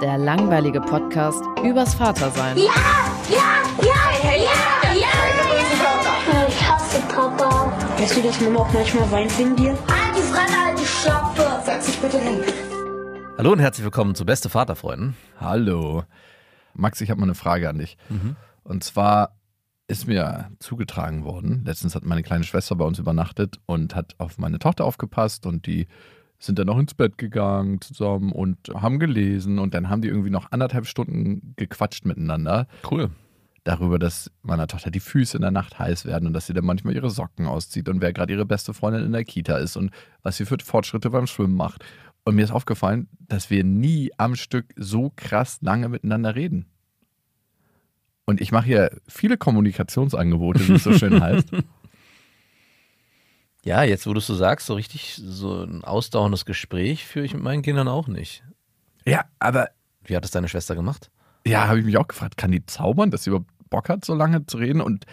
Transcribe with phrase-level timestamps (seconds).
[0.00, 2.56] der langweilige Podcast übers Vatersein.
[2.58, 2.64] Ja,
[3.30, 5.08] ja, ja, ja, ja.
[6.48, 7.72] Ich hasse Papa.
[7.98, 9.70] Weißt du, dass Mama auch manchmal weint wegen dir?
[9.70, 11.62] Halt die Fresse, halt die Schlappe.
[11.64, 12.42] Setz dich bitte hin.
[13.38, 15.16] Hallo und herzlich willkommen zu Beste Vaterfreunden.
[15.40, 16.04] Hallo.
[16.74, 17.96] Max, ich habe mal eine Frage an dich.
[18.64, 19.36] Und zwar
[19.88, 24.36] ist mir zugetragen worden, letztens hat meine kleine Schwester bei uns übernachtet und hat auf
[24.36, 25.86] meine Tochter aufgepasst und die
[26.38, 30.30] sind dann noch ins Bett gegangen zusammen und haben gelesen und dann haben die irgendwie
[30.30, 33.10] noch anderthalb Stunden gequatscht miteinander Cool.
[33.64, 36.64] darüber, dass meiner Tochter die Füße in der Nacht heiß werden und dass sie dann
[36.64, 39.90] manchmal ihre Socken auszieht und wer gerade ihre beste Freundin in der Kita ist und
[40.22, 41.84] was sie für Fortschritte beim Schwimmen macht.
[42.24, 46.66] Und mir ist aufgefallen, dass wir nie am Stück so krass lange miteinander reden.
[48.24, 51.48] Und ich mache hier viele Kommunikationsangebote, wie es so schön heißt.
[53.66, 57.34] Ja, jetzt wo du es so sagst, so richtig so ein ausdauerndes Gespräch führe ich
[57.34, 58.44] mit meinen Kindern auch nicht.
[59.04, 59.70] Ja, aber
[60.04, 61.10] Wie hat es deine Schwester gemacht?
[61.44, 64.14] ja, habe ich mich auch gefragt, kann die zaubern, dass sie überhaupt Bock hat, so
[64.14, 64.80] lange zu reden?
[64.80, 65.04] Und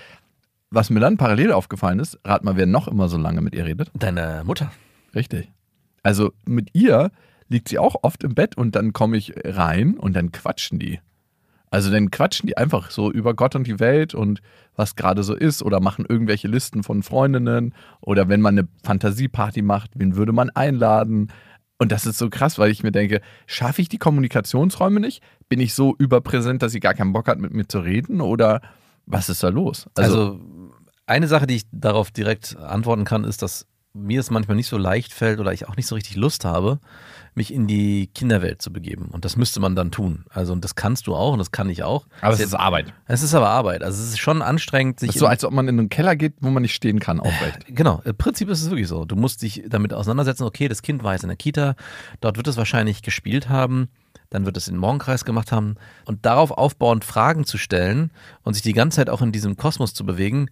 [0.71, 3.65] was mir dann parallel aufgefallen ist, rat mal, wer noch immer so lange mit ihr
[3.65, 3.91] redet.
[3.95, 4.71] Deine Mutter.
[5.13, 5.51] Richtig.
[6.03, 7.11] Also mit ihr
[7.49, 10.99] liegt sie auch oft im Bett und dann komme ich rein und dann quatschen die.
[11.73, 14.43] Also dann quatschen die einfach so über Gott und die Welt und
[14.75, 19.63] was gerade so ist oder machen irgendwelche Listen von Freundinnen oder wenn man eine Fantasieparty
[19.63, 21.31] macht, wen würde man einladen?
[21.79, 25.23] Und das ist so krass, weil ich mir denke, schaffe ich die Kommunikationsräume nicht?
[25.49, 28.21] Bin ich so überpräsent, dass sie gar keinen Bock hat, mit mir zu reden?
[28.21, 28.61] Oder
[29.07, 29.87] was ist da los?
[29.97, 30.39] Also,
[31.07, 34.77] eine Sache, die ich darauf direkt antworten kann, ist, dass mir es manchmal nicht so
[34.77, 36.79] leicht fällt oder ich auch nicht so richtig Lust habe,
[37.35, 39.09] mich in die Kinderwelt zu begeben.
[39.11, 40.25] Und das müsste man dann tun.
[40.29, 42.07] Also, und das kannst du auch und das kann ich auch.
[42.21, 42.93] aber es ist Arbeit.
[43.05, 43.83] Es ist aber Arbeit.
[43.83, 45.09] Also, es ist schon anstrengend, sich.
[45.09, 47.19] Es ist so, als ob man in einen Keller geht, wo man nicht stehen kann,
[47.19, 47.65] aufrecht.
[47.73, 49.05] Genau, im Prinzip ist es wirklich so.
[49.05, 51.75] Du musst dich damit auseinandersetzen, okay, das Kind war jetzt in der Kita,
[52.19, 53.89] dort wird es wahrscheinlich gespielt haben,
[54.29, 55.75] dann wird es in den Morgenkreis gemacht haben
[56.05, 58.11] und darauf aufbauend Fragen zu stellen
[58.43, 60.49] und sich die ganze Zeit auch in diesem Kosmos zu bewegen.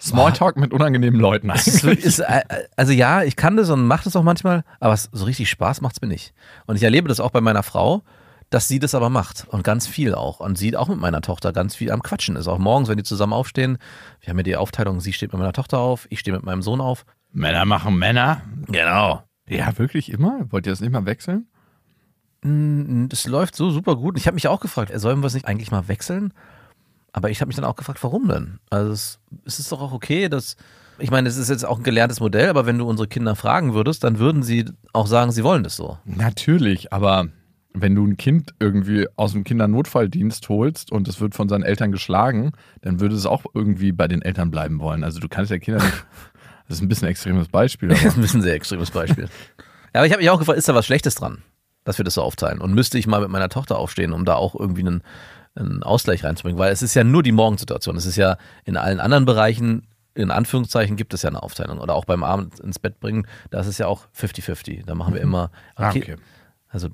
[0.00, 1.84] Smalltalk mit unangenehmen Leuten eigentlich.
[2.04, 2.42] ist, äh,
[2.76, 5.96] also ja, ich kann das und mache das auch manchmal, aber so richtig Spaß macht
[5.96, 6.34] es mir nicht.
[6.66, 8.02] Und ich erlebe das auch bei meiner Frau,
[8.50, 10.40] dass sie das aber macht und ganz viel auch.
[10.40, 12.46] Und sie auch mit meiner Tochter ganz viel am Quatschen ist.
[12.46, 13.78] Auch morgens, wenn die zusammen aufstehen.
[14.20, 16.62] Wir haben ja die Aufteilung, sie steht mit meiner Tochter auf, ich stehe mit meinem
[16.62, 17.04] Sohn auf.
[17.32, 18.42] Männer machen Männer.
[18.68, 19.24] Genau.
[19.48, 20.46] Ja, wirklich immer?
[20.50, 21.48] Wollt ihr das nicht mal wechseln?
[22.42, 24.16] Mm, Das läuft so super gut.
[24.18, 26.32] Ich habe mich auch gefragt, sollen wir es nicht eigentlich mal wechseln?
[27.14, 28.58] Aber ich habe mich dann auch gefragt, warum denn?
[28.70, 30.56] Also es, es ist doch auch okay, dass
[30.98, 33.72] ich meine, es ist jetzt auch ein gelerntes Modell, aber wenn du unsere Kinder fragen
[33.74, 35.98] würdest, dann würden sie auch sagen, sie wollen das so.
[36.04, 37.28] Natürlich, aber
[37.72, 41.92] wenn du ein Kind irgendwie aus dem Kindernotfalldienst holst und es wird von seinen Eltern
[41.92, 42.52] geschlagen,
[42.82, 45.02] dann würde es auch irgendwie bei den Eltern bleiben wollen.
[45.04, 46.04] Also du kannst ja Kinder nicht.
[46.66, 49.24] Das ist ein bisschen ein extremes Beispiel, Das ist ein bisschen sehr extremes Beispiel.
[49.24, 51.42] ja, aber ich habe mich auch gefragt, ist da was Schlechtes dran,
[51.84, 52.58] dass wir das so aufteilen?
[52.58, 55.02] Und müsste ich mal mit meiner Tochter aufstehen, um da auch irgendwie einen,
[55.56, 56.58] einen Ausgleich reinzubringen?
[56.58, 57.96] Weil es ist ja nur die Morgensituation.
[57.96, 61.78] Es ist ja in allen anderen Bereichen, in Anführungszeichen, gibt es ja eine Aufteilung.
[61.78, 64.84] Oder auch beim Abend ins Bett bringen, da ist es ja auch 50-50.
[64.86, 65.50] Da machen wir immer.
[65.76, 66.16] Ah, okay.
[66.68, 66.88] Also,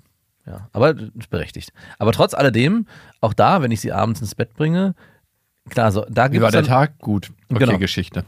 [0.46, 0.94] ja, aber
[1.30, 1.72] berechtigt.
[1.98, 2.86] Aber trotz alledem,
[3.20, 4.94] auch da, wenn ich sie abends ins Bett bringe,
[5.68, 6.98] klar, so, da wie gibt war es der dann, Tag?
[6.98, 7.30] Gut.
[7.50, 7.78] Okay, Genau.
[7.78, 8.24] Geschichte.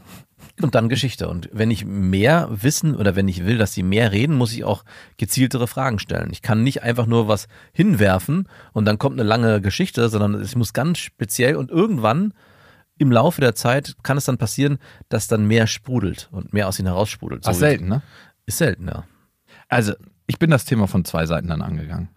[0.61, 1.27] Und dann Geschichte.
[1.29, 4.63] Und wenn ich mehr wissen oder wenn ich will, dass sie mehr reden, muss ich
[4.63, 4.83] auch
[5.17, 6.29] gezieltere Fragen stellen.
[6.31, 10.55] Ich kann nicht einfach nur was hinwerfen und dann kommt eine lange Geschichte, sondern ich
[10.55, 12.33] muss ganz speziell und irgendwann
[12.97, 14.77] im Laufe der Zeit kann es dann passieren,
[15.09, 17.43] dass dann mehr sprudelt und mehr aus ihnen heraussprudelt.
[17.43, 18.01] So Ach, selten, ne?
[18.45, 19.03] Ist selten, ja.
[19.67, 19.93] Also,
[20.27, 22.09] ich bin das Thema von zwei Seiten dann angegangen.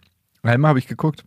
[0.43, 1.25] Einmal habe ich geguckt,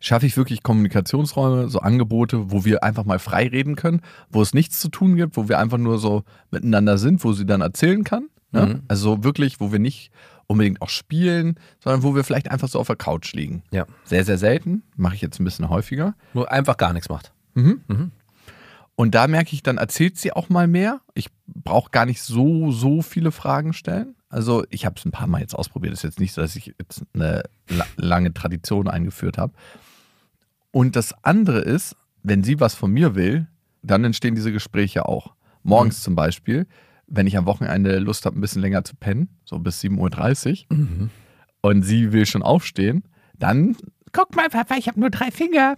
[0.00, 4.54] schaffe ich wirklich Kommunikationsräume, so Angebote, wo wir einfach mal frei reden können, wo es
[4.54, 8.04] nichts zu tun gibt, wo wir einfach nur so miteinander sind, wo sie dann erzählen
[8.04, 8.66] kann, Ne?
[8.66, 8.82] Mhm.
[8.88, 10.10] Also wirklich, wo wir nicht
[10.46, 13.62] unbedingt auch spielen, sondern wo wir vielleicht einfach so auf der Couch liegen.
[13.70, 13.86] Ja.
[14.04, 14.82] Sehr, sehr selten.
[14.96, 16.14] Mache ich jetzt ein bisschen häufiger.
[16.32, 17.32] Nur einfach gar nichts macht.
[18.94, 21.00] Und da merke ich, dann erzählt sie auch mal mehr.
[21.14, 24.14] Ich brauche gar nicht so, so viele Fragen stellen.
[24.28, 25.92] Also ich habe es ein paar Mal jetzt ausprobiert.
[25.92, 29.54] Es ist jetzt nicht so, dass ich jetzt eine la lange Tradition eingeführt habe.
[30.70, 33.46] Und das andere ist, wenn sie was von mir will,
[33.82, 35.34] dann entstehen diese Gespräche auch.
[35.62, 36.66] Morgens zum Beispiel,
[37.06, 41.10] wenn ich am Wochenende Lust habe, ein bisschen länger zu pennen, so bis 7.30 Uhr,
[41.62, 43.04] und sie will schon aufstehen,
[43.38, 43.76] dann,
[44.12, 45.76] guck mal, Papa, ich habe nur drei Finger.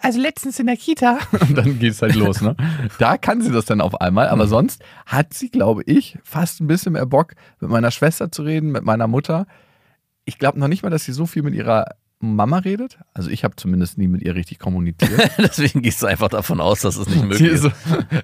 [0.00, 1.18] Also letztens in der Kita.
[1.40, 2.56] Und dann geht es halt los, ne?
[2.98, 6.66] Da kann sie das dann auf einmal, aber sonst hat sie, glaube ich, fast ein
[6.66, 9.46] bisschen mehr Bock, mit meiner Schwester zu reden, mit meiner Mutter.
[10.24, 11.86] Ich glaube noch nicht mal, dass sie so viel mit ihrer
[12.18, 12.98] Mama redet.
[13.14, 15.30] Also ich habe zumindest nie mit ihr richtig kommuniziert.
[15.38, 17.70] Deswegen gehst du einfach davon aus, dass es nicht möglich ist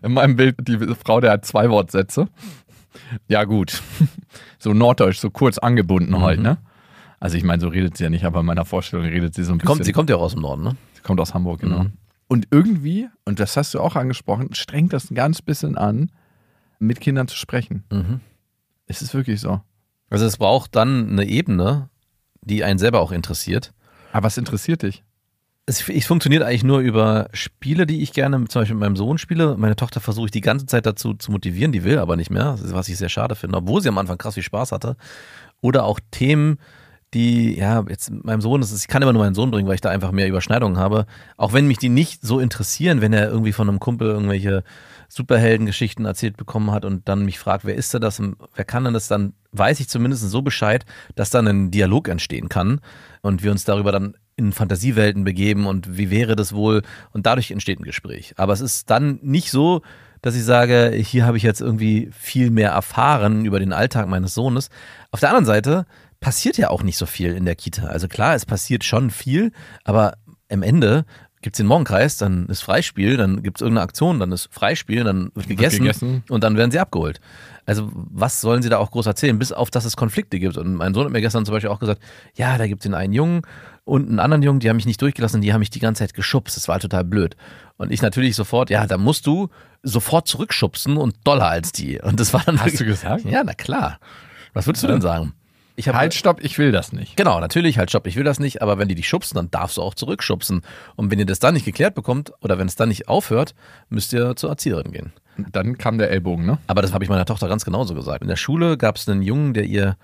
[0.02, 2.28] in meinem Bild die Frau, der hat zwei Wortsätze.
[3.28, 3.82] Ja, gut.
[4.58, 6.22] So norddeutsch, so kurz angebunden Mhm.
[6.22, 6.58] halt, ne?
[7.20, 9.52] Also ich meine, so redet sie ja nicht, aber in meiner Vorstellung redet sie so
[9.52, 9.66] ein bisschen.
[9.66, 10.76] Kommt, sie kommt ja auch aus dem Norden, ne?
[10.94, 11.84] Sie kommt aus Hamburg, genau.
[11.84, 11.92] Mhm.
[12.28, 16.12] Und irgendwie, und das hast du auch angesprochen, strengt das ein ganz bisschen an,
[16.78, 17.84] mit Kindern zu sprechen.
[17.90, 18.20] Mhm.
[18.86, 19.60] Es ist wirklich so.
[20.10, 21.88] Also es braucht dann eine Ebene,
[22.42, 23.72] die einen selber auch interessiert.
[24.12, 25.02] Aber was interessiert dich?
[25.66, 29.18] Es, es funktioniert eigentlich nur über Spiele, die ich gerne zum Beispiel mit meinem Sohn
[29.18, 29.56] spiele.
[29.58, 32.56] Meine Tochter versuche ich die ganze Zeit dazu zu motivieren, die will aber nicht mehr,
[32.58, 34.96] was ich sehr schade finde, obwohl sie am Anfang krass viel Spaß hatte.
[35.60, 36.58] Oder auch Themen,
[37.14, 39.80] die, ja, jetzt meinem Sohn, ist, ich kann immer nur meinen Sohn bringen, weil ich
[39.80, 41.06] da einfach mehr Überschneidungen habe.
[41.36, 44.62] Auch wenn mich die nicht so interessieren, wenn er irgendwie von einem Kumpel irgendwelche
[45.08, 48.20] Superheldengeschichten erzählt bekommen hat und dann mich fragt, wer ist denn das
[48.54, 50.84] wer kann denn das, dann weiß ich zumindest so Bescheid,
[51.14, 52.80] dass dann ein Dialog entstehen kann
[53.22, 56.82] und wir uns darüber dann in Fantasiewelten begeben und wie wäre das wohl
[57.12, 58.34] und dadurch entsteht ein Gespräch.
[58.36, 59.82] Aber es ist dann nicht so,
[60.22, 64.34] dass ich sage, hier habe ich jetzt irgendwie viel mehr erfahren über den Alltag meines
[64.34, 64.68] Sohnes.
[65.10, 65.86] Auf der anderen Seite
[66.20, 67.86] passiert ja auch nicht so viel in der Kita.
[67.86, 69.52] Also klar, es passiert schon viel,
[69.84, 70.14] aber
[70.50, 71.04] am Ende
[71.40, 75.04] gibt es den Morgenkreis, dann ist Freispiel, dann gibt es irgendeine Aktion, dann ist Freispiel,
[75.04, 76.24] dann wird gegessen, gegessen.
[76.28, 77.20] und dann werden sie abgeholt.
[77.64, 80.56] Also was sollen sie da auch groß erzählen, bis auf, dass es Konflikte gibt.
[80.56, 82.02] Und mein Sohn hat mir gestern zum Beispiel auch gesagt,
[82.34, 83.42] ja, da gibt es den einen Jungen
[83.84, 86.14] und einen anderen Jungen, die haben mich nicht durchgelassen, die haben mich die ganze Zeit
[86.14, 86.56] geschubst.
[86.56, 87.36] Das war total blöd.
[87.76, 89.48] Und ich natürlich sofort, ja, da musst du
[89.84, 92.00] sofort zurückschubsen und doller als die.
[92.00, 93.24] Und das war dann Hast du wirklich- gesagt?
[93.26, 94.00] Ja, na klar.
[94.54, 95.34] Was würdest du denn sagen?
[95.78, 97.16] Ich Halt, stopp, ich will das nicht.
[97.16, 99.76] Genau, natürlich, halt, stopp, ich will das nicht, aber wenn die dich schubsen, dann darfst
[99.76, 100.62] du auch zurückschubsen.
[100.96, 103.54] Und wenn ihr das dann nicht geklärt bekommt oder wenn es dann nicht aufhört,
[103.88, 105.12] müsst ihr zur Erzieherin gehen.
[105.52, 106.58] Dann kam der Ellbogen, ne?
[106.66, 108.22] Aber das habe ich meiner Tochter ganz genauso gesagt.
[108.22, 109.96] In der Schule gab es einen Jungen, der ihr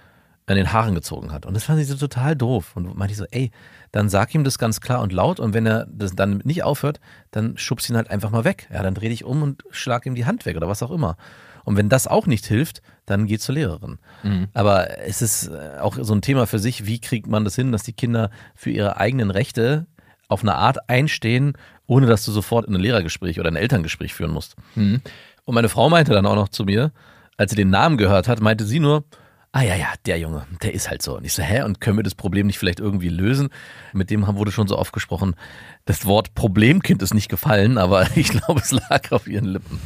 [0.47, 1.45] an den Haaren gezogen hat.
[1.45, 2.77] Und das fand ich so total doof.
[2.77, 3.51] Und meinte ich so, ey,
[3.91, 5.41] dann sag ihm das ganz klar und laut.
[5.41, 7.01] Und wenn er das dann nicht aufhört,
[7.33, 8.69] dann schubst ihn halt einfach mal weg.
[8.73, 11.17] Ja, dann dreh dich um und schlag ihm die Hand weg oder was auch immer.
[11.65, 13.99] Und wenn das auch nicht hilft, dann geh zur Lehrerin.
[14.55, 17.73] Aber es ist äh, auch so ein Thema für sich, wie kriegt man das hin,
[17.73, 19.87] dass die Kinder für ihre eigenen Rechte
[20.29, 21.55] auf eine Art einstehen,
[21.87, 24.57] ohne dass du sofort in ein Lehrergespräch oder ein Elterngespräch führen musst.
[25.45, 26.93] Und meine Frau meinte dann auch noch zu mir,
[27.37, 29.05] als sie den Namen gehört hat, meinte sie nur,
[29.53, 31.17] ah ja, ja, der Junge, der ist halt so.
[31.17, 33.51] Und ich so, hä, und können wir das Problem nicht vielleicht irgendwie lösen?
[33.93, 35.37] Mit dem wurde schon so oft gesprochen,
[35.85, 39.81] das Wort Problemkind ist nicht gefallen, aber ich glaube, es lag auf ihren Lippen.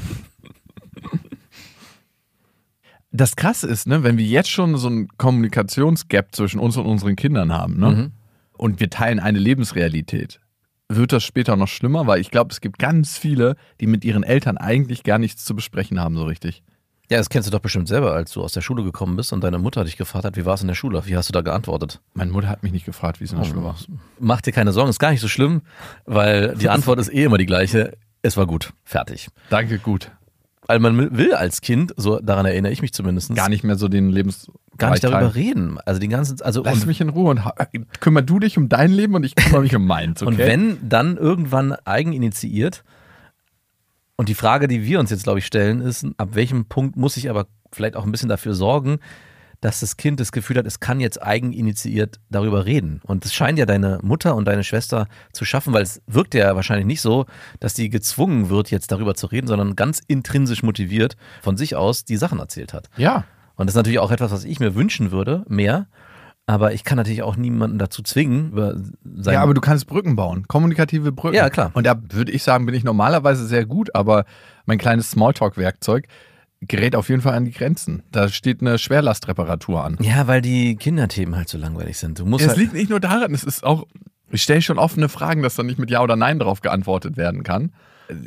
[3.11, 7.17] Das Krasse ist, ne, wenn wir jetzt schon so einen Kommunikationsgap zwischen uns und unseren
[7.17, 7.91] Kindern haben, ne?
[7.91, 8.13] Mhm.
[8.53, 10.41] Und wir teilen eine Lebensrealität.
[10.89, 12.07] Wird das später noch schlimmer?
[12.07, 15.55] Weil ich glaube, es gibt ganz viele, die mit ihren Eltern eigentlich gar nichts zu
[15.55, 16.63] besprechen haben, so richtig.
[17.11, 19.43] Ja, das kennst du doch bestimmt selber, als du aus der Schule gekommen bist und
[19.43, 21.07] deine Mutter dich gefragt hat, wie war es in der Schule?
[21.07, 22.01] Wie hast du da geantwortet?
[22.13, 23.77] Meine Mutter hat mich nicht gefragt, wie es in der Schule war.
[24.19, 25.63] Mach dir keine Sorgen, ist gar nicht so schlimm,
[26.05, 27.97] weil die Antwort ist eh immer die gleiche.
[28.21, 29.29] Es war gut, fertig.
[29.49, 30.11] Danke, gut.
[30.69, 33.89] Weil man will als Kind, so daran erinnere ich mich zumindest, Gar nicht mehr so
[33.89, 34.51] den Lebens.
[34.77, 35.79] gar nicht darüber reden.
[35.87, 37.41] Also den ganzen, also Lass mich in Ruhe und
[38.01, 40.31] kümmer du dich um dein Leben und ich kümmere mich um meins, okay?
[40.31, 42.85] und wenn dann irgendwann eigeninitiiert
[44.17, 47.17] und die Frage, die wir uns jetzt glaube ich stellen, ist, ab welchem Punkt muss
[47.17, 48.99] ich aber vielleicht auch ein bisschen dafür sorgen,
[49.61, 53.01] dass das Kind das Gefühl hat, es kann jetzt eigeninitiiert darüber reden.
[53.05, 56.55] Und das scheint ja deine Mutter und deine Schwester zu schaffen, weil es wirkt ja
[56.55, 57.27] wahrscheinlich nicht so,
[57.59, 62.05] dass die gezwungen wird, jetzt darüber zu reden, sondern ganz intrinsisch motiviert von sich aus
[62.05, 62.89] die Sachen erzählt hat.
[62.97, 63.25] Ja.
[63.57, 65.89] Und das ist natürlich auch etwas, was ich mir wünschen würde, mehr.
[66.47, 68.75] Aber ich kann natürlich auch niemanden dazu zwingen, über
[69.17, 71.37] sein Ja, aber du kannst Brücken bauen, kommunikative Brücken.
[71.37, 71.73] Ja, klar.
[71.75, 74.25] Und da würde ich sagen, bin ich normalerweise sehr gut, aber
[74.65, 76.07] mein kleines Smalltalk-Werkzeug
[76.61, 78.03] gerät auf jeden Fall an die Grenzen.
[78.11, 79.97] Da steht eine Schwerlastreparatur an.
[80.01, 82.19] Ja, weil die Kinderthemen halt so langweilig sind.
[82.19, 83.87] Du musst Es halt, liegt nicht nur daran, es ist auch,
[84.31, 87.43] ich stelle schon offene Fragen, dass da nicht mit Ja oder Nein drauf geantwortet werden
[87.45, 87.73] kann.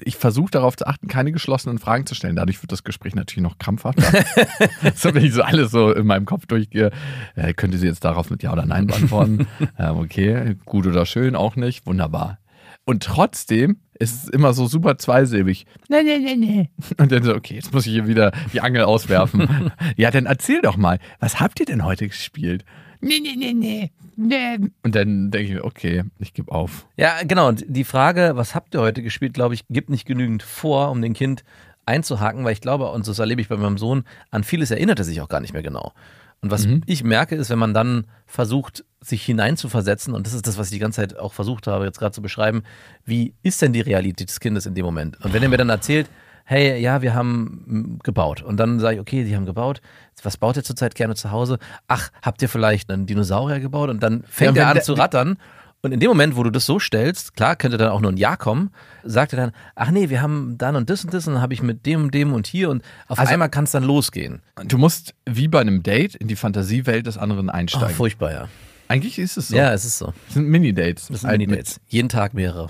[0.06, 2.36] ich versuche darauf zu achten, keine geschlossenen Fragen zu stellen.
[2.36, 4.04] Dadurch wird das Gespräch natürlich noch krampfhafter.
[4.96, 6.92] so, wenn ich so alles so in meinem Kopf durchgehe,
[7.36, 9.48] äh, könnte sie jetzt darauf mit Ja oder Nein beantworten.
[9.80, 11.86] ähm, okay, gut oder schön, auch nicht.
[11.88, 12.38] Wunderbar.
[12.86, 15.66] Und trotzdem ist es immer so super zweisilbig.
[15.88, 16.70] Nee, nee, nee, nee.
[16.98, 19.72] Und dann so, okay, jetzt muss ich hier wieder die Angel auswerfen.
[19.98, 22.66] ja, dann erzähl doch mal, was habt ihr denn heute gespielt?
[23.00, 23.92] Nee, nee, nee, nee.
[24.16, 24.58] nee.
[24.84, 26.88] Und dann denke ich mir, okay, ich gebe auf.
[26.98, 27.48] Ja, genau.
[27.48, 31.02] Und die Frage, was habt ihr heute gespielt, glaube ich, gibt nicht genügend vor, um
[31.02, 31.44] den Kind
[31.86, 35.06] einzuhaken, weil ich glaube, und das erlebe ich bei meinem Sohn, an vieles erinnert er
[35.06, 35.94] sich auch gar nicht mehr genau.
[36.42, 36.82] Und was Mhm.
[36.86, 40.74] ich merke, ist, wenn man dann versucht, sich hineinzuversetzen, und das ist das, was ich
[40.74, 42.64] die ganze Zeit auch versucht habe, jetzt gerade zu beschreiben,
[43.06, 45.20] wie ist denn die Realität des Kindes in dem Moment?
[45.24, 46.08] Und wenn er mir dann erzählt,
[46.46, 48.42] hey, ja, wir haben mm, gebaut.
[48.42, 49.82] Und dann sage ich, okay, die haben gebaut.
[50.24, 51.58] Was baut ihr zurzeit gerne zu Hause?
[51.88, 53.90] Ach, habt ihr vielleicht einen Dinosaurier gebaut?
[53.90, 55.38] Und dann fängt Ja, er an der- zu rattern.
[55.84, 58.18] Und in dem Moment, wo du das so stellst, klar, könnte dann auch nur ein
[58.18, 58.70] Ja kommen,
[59.04, 61.56] sagt er dann, ach nee, wir haben dann und das und das und dann habe
[61.56, 64.42] ich mit dem und dem und hier und auf Also- einmal kann es dann losgehen.
[64.66, 67.96] Du musst wie bei einem Date in die Fantasiewelt des anderen Oh, einsteigen.
[67.96, 68.48] furchtbar, ja.
[68.92, 69.56] Eigentlich ist es so.
[69.56, 70.08] Ja, es ist so.
[70.26, 71.08] Das sind Mini-Dates.
[71.08, 71.80] Das sind Halt Mini-Dates.
[71.88, 72.68] Jeden Tag mehrere.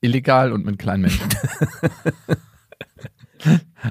[0.00, 1.28] Illegal und mit kleinen Menschen.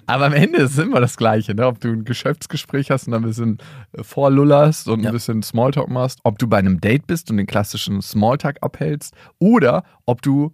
[0.05, 1.67] Aber am Ende ist es immer das Gleiche, ne?
[1.67, 3.57] ob du ein Geschäftsgespräch hast und ein bisschen
[4.01, 5.09] vorlullerst und Ja.
[5.09, 9.13] ein bisschen Smalltalk machst, ob du bei einem Date bist und den klassischen Smalltalk abhältst
[9.39, 10.53] oder ob du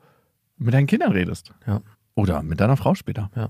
[0.58, 1.54] mit deinen Kindern redest.
[1.68, 1.82] Ja.
[2.16, 3.30] Oder mit deiner Frau später.
[3.36, 3.50] Ja.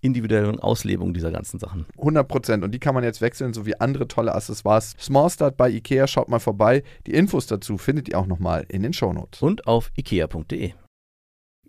[0.00, 1.86] individuellen Auslebung dieser ganzen Sachen.
[1.98, 2.64] 100 Prozent.
[2.64, 4.94] Und die kann man jetzt wechseln, sowie andere tolle Accessoires.
[4.98, 6.82] Small Start bei Ikea, schaut mal vorbei.
[7.06, 9.42] Die Infos dazu findet ihr auch nochmal in den Shownotes.
[9.42, 10.72] Und auf ikea.de.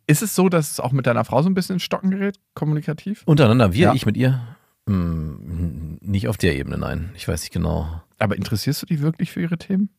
[0.07, 2.39] Ist es so, dass es auch mit deiner Frau so ein bisschen in Stocken gerät,
[2.55, 3.23] kommunikativ?
[3.25, 3.93] Untereinander, wir, Ja.
[3.93, 4.41] ich mit ihr?
[4.87, 7.11] Hm, nicht auf der Ebene, nein.
[7.15, 8.01] Ich weiß nicht genau.
[8.17, 9.89] Aber interessierst du dich wirklich für ihre Themen?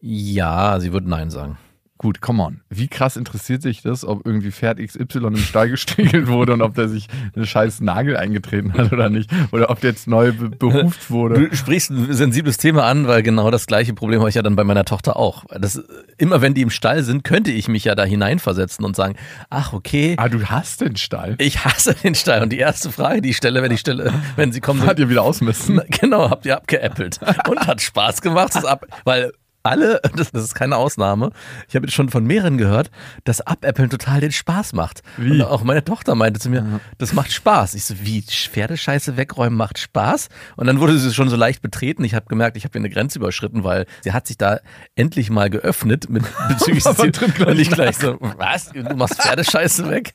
[0.00, 1.56] Ja, sie wird Nein sagen.
[2.04, 2.60] Gut, come on.
[2.68, 6.74] Wie krass interessiert sich das, ob irgendwie Pferd XY im Stall gestriegelt wurde und ob
[6.74, 9.30] der sich eine scheiß Nagel eingetreten hat oder nicht?
[9.52, 11.48] Oder ob der jetzt neu be behuft wurde?
[11.48, 14.54] Du sprichst ein sensibles Thema an, weil genau das gleiche Problem habe ich ja dann
[14.54, 15.46] bei meiner Tochter auch.
[15.58, 15.82] Das,
[16.18, 19.14] immer wenn die im Stall sind, könnte ich mich ja da hineinversetzen und sagen,
[19.48, 21.36] ach okay, Ah, du hast den Stall.
[21.38, 22.42] ich hasse den Stall.
[22.42, 25.08] Und die erste Frage, die ich stelle, wenn ich stelle, wenn sie kommen, Hat ihr
[25.08, 25.80] wieder ausmisten?
[25.88, 27.18] genau, habt ihr abgeäppelt.
[27.48, 29.32] Und hat Spaß gemacht, das ab, weil
[29.64, 31.30] alle, das, das ist keine Ausnahme,
[31.68, 32.90] ich habe jetzt schon von mehreren gehört,
[33.24, 35.02] dass Abäppeln total den Spaß macht.
[35.16, 35.32] Wie?
[35.32, 37.74] Und auch meine Tochter meinte zu mir, das macht Spaß.
[37.74, 40.28] Ich so, wie, Pferdescheiße wegräumen macht Spaß?
[40.56, 42.04] Und dann wurde sie schon so leicht betreten.
[42.04, 44.60] Ich habe gemerkt, ich habe hier eine Grenze überschritten, weil sie hat sich da
[44.94, 48.70] endlich mal geöffnet mit bezüglich des Und ich gleich so, was?
[48.70, 50.14] Du machst Pferdescheiße weg?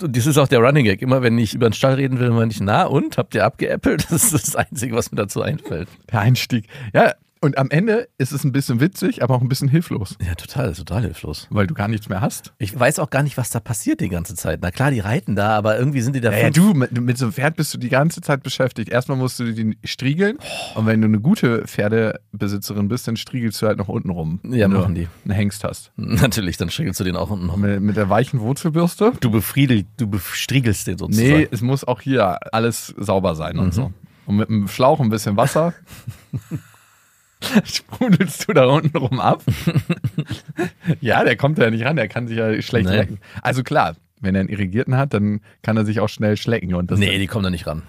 [0.00, 1.02] Und das ist auch der Running Gag.
[1.02, 3.16] Immer wenn ich über den Stall reden will, meine ich, na und?
[3.16, 4.06] Habt ihr abgeäppelt?
[4.16, 5.88] Das ist das Einzige, was mir dazu einfällt.
[6.10, 6.66] Der Einstieg.
[6.94, 10.34] Ja, und am Ende ist es ein bisschen witzig, aber auch ein bisschen hilflos, Ja,
[10.34, 11.46] total, total hilflos.
[11.50, 12.52] weil du gar nichts mehr hast.
[12.58, 14.60] Ich weiß auch gar nicht, was da passiert die ganze Zeit.
[14.62, 16.98] Na klar, die reiten da, aber irgendwie sind die da Ja, ja, fünf- du, mit,
[17.00, 18.88] mit so einem Pferd bist du die ganze Zeit beschäftigt.
[18.88, 20.38] Erstmal musst du den striegeln
[20.74, 24.40] und wenn du eine gute Pferdebesitzerin bist, dann striegelst du halt noch unten rum.
[24.44, 25.08] Ja, wenn du machen die.
[25.24, 25.92] einen Hengst hast.
[25.96, 27.56] Natürlich, dann striegelst du den auch unten noch.
[27.56, 29.12] Mit, mit der weichen Wurzelbürste.
[29.20, 31.28] Du befriedelst, du bestriegelst den sozusagen.
[31.28, 33.62] Nee, es muss auch hier alles sauber sein Mhm.
[33.62, 33.92] und so.
[34.26, 35.72] Und mit einem Schlauch ein bisschen Wasser
[37.64, 39.42] sprudelst du da unten rum ab.
[41.00, 42.96] ja, der kommt ja nicht ran, der kann sich ja schlecht Nee.
[42.96, 43.18] lecken.
[43.42, 46.74] Also klar, wenn er einen Irrigierten hat, dann kann er sich auch schnell schlecken.
[46.74, 47.82] Und das Nee, die kommen da nicht ran.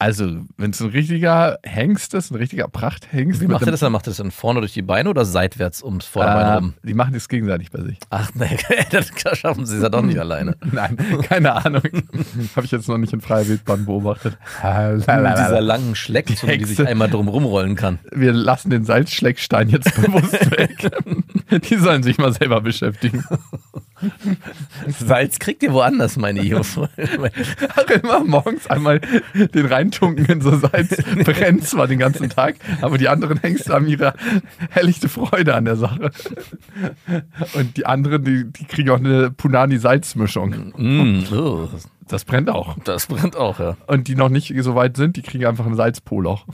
[0.00, 3.40] Also, wenn es ein richtiger Hengst ist, ein richtiger Prachthengst.
[3.42, 3.92] Wie macht er das dann?
[3.92, 6.74] Macht er das dann vorne durch die Beine oder seitwärts ums Vorderbein Äh, rum?
[6.82, 7.98] Die machen das gegenseitig bei sich.
[8.08, 8.56] Ach, nee,
[8.90, 10.56] das schaffen sie ja doch nicht alleine.
[10.72, 10.96] Nein,
[11.28, 11.82] keine Ahnung.
[12.56, 14.38] Habe ich jetzt noch nicht in freier Wildbahn beobachtet.
[14.62, 16.90] Mit dieser langen Schleckzunge, die sich Hexe.
[16.90, 17.98] einmal drum rumrollen kann.
[18.10, 20.90] Wir lassen den Salzschleckstein jetzt bewusst weg.
[21.68, 23.22] Die sollen sich mal selber beschäftigen.
[24.98, 26.78] Salz kriegt ihr woanders, meine Jungs.
[26.78, 29.00] Ach, immer morgens einmal
[29.34, 30.96] den reintunken in so Salz.
[31.24, 34.14] Brennt zwar den ganzen Tag, aber die anderen Hengste haben ihre
[34.70, 36.10] helllichte Freude an der Sache.
[37.54, 40.72] Und die anderen, die, die kriegen auch eine Punani-Salzmischung.
[40.76, 41.68] mm, oh,
[42.08, 42.76] Das brennt auch.
[42.84, 43.76] das brennt auch, ja.
[43.86, 46.46] Und die noch nicht so weit sind, die kriegen einfach ein Salzpoloch.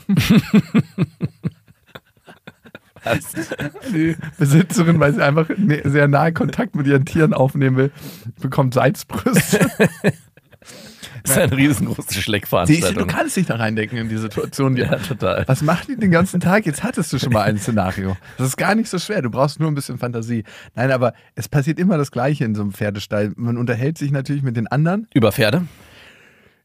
[3.93, 7.91] Die Besitzerin, weil sie einfach ne- sehr nahe Kontakt mit ihren Tieren aufnehmen will,
[8.41, 9.59] bekommt Salzbrüste.
[11.27, 13.07] Das ist eine riesengroße Siehst du, du Schleckveranstaltung.
[13.07, 14.75] kannst dich da reindenken in die Situation.
[14.75, 15.43] Die, Ja, total.
[15.47, 16.65] Was macht die den ganzen Tag?
[16.65, 18.17] Jetzt hattest du schon mal ein Szenario.
[18.37, 19.21] Das ist gar nicht so schwer.
[19.21, 20.43] Du brauchst nur ein bisschen Fantasie.
[20.75, 23.33] Nein, aber es passiert immer das Gleiche in so einem Pferdestall.
[23.35, 25.07] Man unterhält sich natürlich mit den anderen.
[25.13, 25.63] Über Pferde?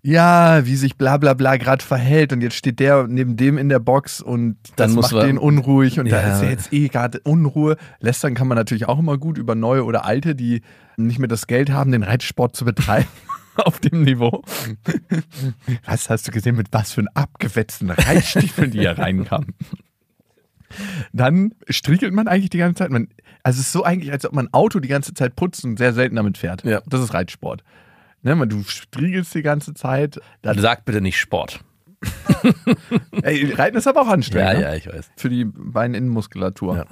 [0.04, 2.32] Ja, wie sich bla bla bla gerade verhält.
[2.32, 5.38] Und jetzt steht der neben dem in der Box und das Dann muss macht den
[5.38, 6.00] unruhig.
[6.00, 6.34] Und da Ja.
[6.34, 7.76] ist ja jetzt eh gerade Unruhe.
[8.00, 10.62] Lästern kann man natürlich auch immer gut über neue oder alte, die
[10.96, 13.06] nicht mehr das Geld haben, den Reitsport zu betreiben.
[13.56, 14.42] Auf dem Niveau.
[15.84, 19.54] Was hast du gesehen, mit was für einen abgewetzten Reitstiefeln die hier reinkamen?
[21.12, 22.90] Dann striegelt man eigentlich die ganze Zeit.
[22.90, 23.08] Man,
[23.42, 25.76] also es ist so eigentlich, als ob man ein Auto die ganze Zeit putzt und
[25.76, 26.64] sehr selten damit fährt.
[26.64, 26.80] Ja.
[26.86, 27.62] Das ist Reitsport.
[28.22, 30.20] Ne, man, du striegelst die ganze Zeit.
[30.40, 31.60] Dann, Sag bitte nicht Sport.
[33.22, 34.52] ey, Reiten ist aber auch anstrengend.
[34.52, 34.62] Ja, ne?
[34.62, 35.10] ja, ich weiß.
[35.16, 36.76] Für die Beininnenmuskulatur.
[36.76, 36.84] Ja.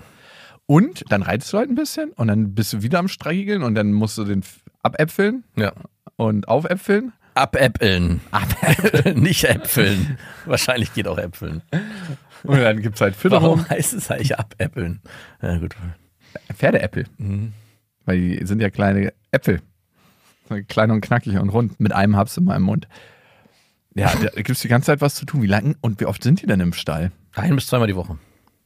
[0.66, 3.74] Und dann reitest du halt ein bisschen und dann bist du wieder am Striegeln und
[3.74, 4.44] dann musst du den
[4.82, 5.72] abäpfeln Ja.
[6.20, 7.12] Und aufäpfeln.
[7.34, 8.20] Abäppeln.
[8.30, 10.18] Abäppeln, nicht Äpfeln.
[10.44, 11.62] Wahrscheinlich geht auch Äpfeln.
[12.42, 13.42] Und dann gibt es halt Fütterung.
[13.42, 15.00] Warum heißt es eigentlich Abäppeln?
[15.40, 15.74] Ja, gut.
[16.54, 17.06] Pferdeäpfel.
[17.16, 17.54] Mhm.
[18.04, 19.62] Weil die sind ja kleine Äpfel.
[20.68, 21.80] Klein und knackig und rund.
[21.80, 22.86] Mit einem Haps in meinem Mund.
[23.94, 25.42] Ja, da gibt es die ganze Zeit was zu tun.
[25.42, 27.12] Wie lang und wie oft sind die denn im Stall?
[27.34, 28.18] Ein bis zweimal die Woche.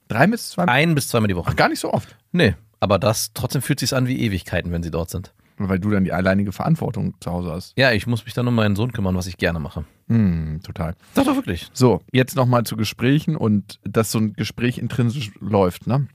[0.08, 0.64] Drei bis zwei?
[0.64, 1.50] Ein bis zweimal die Woche.
[1.52, 2.16] Ach, gar nicht so oft.
[2.32, 5.32] Nee, aber das trotzdem fühlt sich an wie Ewigkeiten, wenn sie dort sind.
[5.56, 7.78] Weil du dann die alleinige Verantwortung zu Hause hast.
[7.78, 9.84] Ja, ich muss mich dann um meinen Sohn kümmern, was ich gerne mache.
[10.08, 10.96] Hm, total.
[11.14, 11.68] Doch, doch, wirklich.
[11.72, 15.86] So, jetzt nochmal zu Gesprächen und dass so ein Gespräch intrinsisch läuft.
[15.86, 16.08] Ne?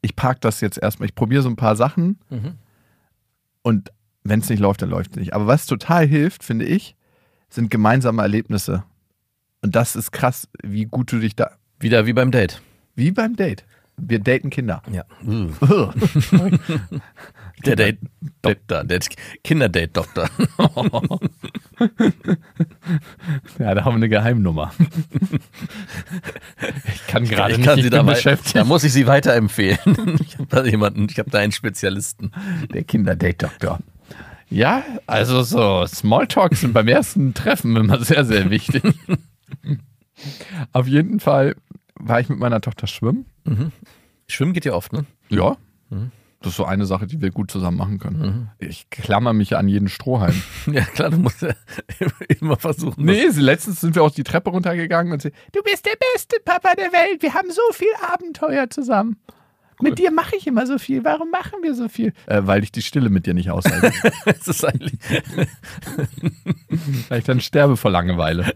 [0.00, 1.06] Ich park das jetzt erstmal.
[1.08, 2.54] Ich probiere so ein paar Sachen Mhm.
[3.62, 3.92] und
[4.24, 5.34] wenn es nicht läuft, dann läuft es nicht.
[5.34, 6.96] Aber was total hilft, finde ich,
[7.50, 8.84] sind gemeinsame Erlebnisse.
[9.62, 11.52] Und das ist krass, wie gut du dich da.
[11.78, 12.60] Wieder wie beim Date.
[12.94, 13.64] Wie beim Date.
[13.98, 14.82] Wir daten Kinder.
[14.92, 15.04] Ja.
[17.64, 19.00] Der Date-Doktor, der
[19.42, 20.28] Kinderdate-Doktor.
[23.58, 24.72] Ja, da haben wir eine Geheimnummer.
[26.94, 28.54] ich kann gerade Ich nicht, kann ich sie bin da, wei- beschäftigt.
[28.56, 29.78] da muss ich sie weiterempfehlen.
[30.20, 32.30] Ich habe da jemanden, ich habe da einen Spezialisten.
[32.72, 33.78] Der Kinderdate-Doktor.
[34.50, 38.82] Ja, also so Smalltalks sind beim ersten Treffen immer sehr, sehr wichtig.
[40.72, 41.56] Auf jeden Fall
[41.98, 43.26] war ich mit meiner Tochter schwimmen.
[44.28, 45.04] Schwimmen geht ja oft, ne?
[45.28, 45.56] Ja.
[45.90, 46.10] Mhm.
[46.40, 48.50] Das ist so eine Sache, die wir gut zusammen machen können.
[48.60, 50.40] Ich klammer mich an jeden Strohhalm.
[50.72, 51.52] Ja, klar, du musst ja
[52.40, 53.04] immer versuchen.
[53.04, 56.74] nee, letztens sind wir auch die Treppe runtergegangen und sie, du bist der beste Papa
[56.76, 57.22] der Welt.
[57.22, 59.16] Wir haben so viel Abenteuer zusammen.
[59.80, 61.04] Mit dir mache ich immer so viel.
[61.04, 62.12] Warum machen wir so viel?
[62.26, 63.92] Äh, weil ich die Stille mit dir nicht aushalte.
[64.24, 64.98] Das ist eigentlich.
[67.08, 68.52] weil ich dann sterbe vor Langeweile.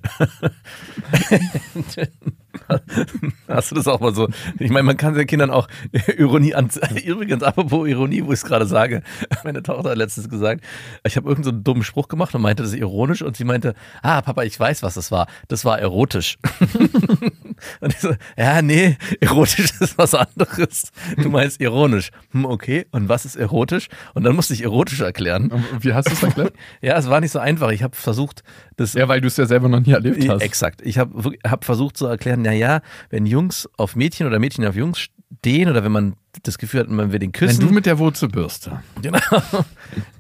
[3.49, 4.29] Hast du das auch mal so?
[4.59, 5.69] Ich meine, man kann den Kindern auch
[6.17, 6.71] Ironie an.
[7.05, 9.03] Übrigens, apropos Ironie, wo ich es gerade sage,
[9.45, 10.65] meine Tochter hat letztens gesagt,
[11.05, 13.45] ich habe irgendeinen so einen dummen Spruch gemacht und meinte, das ist ironisch und sie
[13.45, 15.27] meinte, ah, Papa, ich weiß, was das war.
[15.49, 16.39] Das war erotisch.
[17.81, 20.93] und ich so, ja, nee, erotisch ist was anderes.
[21.17, 22.11] Du meinst ironisch.
[22.33, 22.87] Hm, okay.
[22.91, 23.89] Und was ist erotisch?
[24.15, 25.51] Und dann musste ich erotisch erklären.
[25.51, 26.55] Und Wie hast du es erklärt?
[26.81, 27.71] Ja, es war nicht so einfach.
[27.71, 28.43] Ich habe versucht,
[28.77, 30.43] das Ja, weil du es ja selber noch nie erlebt hast.
[30.43, 30.83] Exakt.
[30.83, 32.62] Ich habe hab versucht zu erklären, naja,
[33.11, 34.99] wenn Jungs auf Mädchen oder Mädchen auf Jungs
[35.41, 37.99] stehen oder wenn man das Gefühl hat, man will den Wenn küssen, du mit der
[37.99, 38.81] Wurzelbürste.
[39.03, 39.19] genau,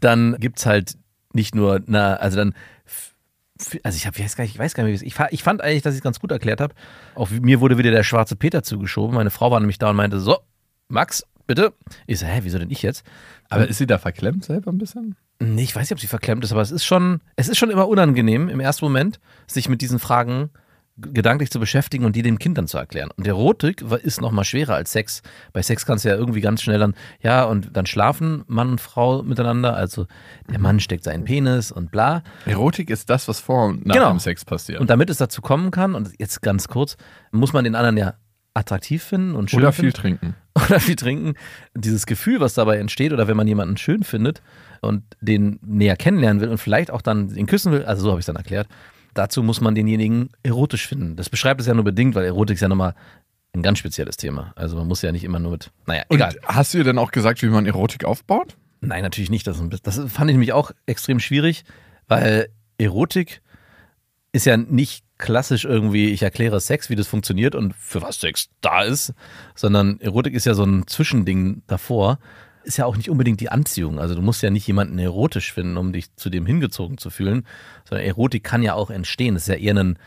[0.00, 0.96] dann gibt's halt
[1.32, 2.54] nicht nur, na, also dann,
[3.84, 5.42] also ich, hab, ich weiß gar nicht, ich weiß gar nicht, wie es- ich, ich
[5.42, 6.74] fand eigentlich, dass ich es ganz gut erklärt habe.
[7.14, 9.14] Auch mir wurde wieder der schwarze Peter zugeschoben.
[9.14, 10.38] Meine Frau war nämlich da und meinte, so,
[10.88, 11.72] Max, bitte.
[12.06, 13.04] Ich so, hä, wieso denn ich jetzt?
[13.48, 15.16] Aber ist sie da verklemmt selber ein bisschen?
[15.38, 17.70] Nee, ich weiß nicht, ob sie verklemmt ist, aber es ist schon, es ist schon
[17.70, 20.50] immer unangenehm im ersten Moment, sich mit diesen Fragen
[20.98, 23.10] gedanklich zu beschäftigen und die dem Kind dann zu erklären.
[23.16, 25.22] Und Erotik ist noch mal schwerer als Sex.
[25.52, 28.80] Bei Sex kannst du ja irgendwie ganz schnell dann, ja, und dann schlafen Mann und
[28.80, 29.74] Frau miteinander.
[29.74, 30.06] Also
[30.50, 32.22] der Mann steckt seinen Penis und bla.
[32.44, 34.10] Erotik ist das, was vor und nach Genau.
[34.10, 34.80] dem Sex passiert.
[34.80, 36.96] Und damit es dazu kommen kann, und jetzt ganz kurz,
[37.30, 38.14] muss man den anderen ja
[38.54, 39.92] attraktiv finden und schön Oder finden.
[39.92, 40.34] viel trinken.
[40.68, 41.34] oder viel trinken.
[41.74, 44.42] Dieses Gefühl, was dabei entsteht, oder wenn man jemanden schön findet
[44.82, 48.20] und den näher kennenlernen will und vielleicht auch dann ihn küssen will, also so habe
[48.20, 48.68] ich es dann erklärt,
[49.14, 51.16] dazu muss man denjenigen erotisch finden.
[51.16, 52.94] Das beschreibt es ja nur bedingt, weil Erotik ist ja nochmal
[53.54, 54.52] ein ganz spezielles Thema.
[54.56, 56.34] Also man muss ja nicht immer nur mit, naja, Und egal.
[56.44, 58.56] hast du ihr denn auch gesagt, wie man Erotik aufbaut?
[58.80, 59.46] Nein, natürlich nicht.
[59.46, 61.64] Das, das fand ich nämlich auch extrem schwierig,
[62.08, 62.48] weil
[62.78, 63.42] Erotik
[64.32, 68.48] ist ja nicht klassisch irgendwie, ich erkläre Sex, wie das funktioniert und für was Sex
[68.60, 69.12] da ist,
[69.54, 72.18] sondern Erotik ist ja so ein Zwischending davor.
[72.64, 73.98] Ist ja auch nicht unbedingt die Anziehung.
[73.98, 77.46] Also du musst ja nicht jemanden erotisch finden, um dich zu dem hingezogen zu fühlen,
[77.88, 79.34] sondern Erotik kann ja auch entstehen.
[79.34, 79.98] Das ist ja eher ein,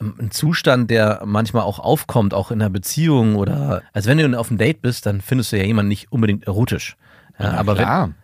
[0.00, 4.50] ein Zustand, der manchmal auch aufkommt, auch in einer Beziehung oder, also wenn du auf
[4.50, 6.96] einem Date bist, dann findest du ja jemanden nicht unbedingt erotisch.
[7.38, 8.14] Ja, aber klar.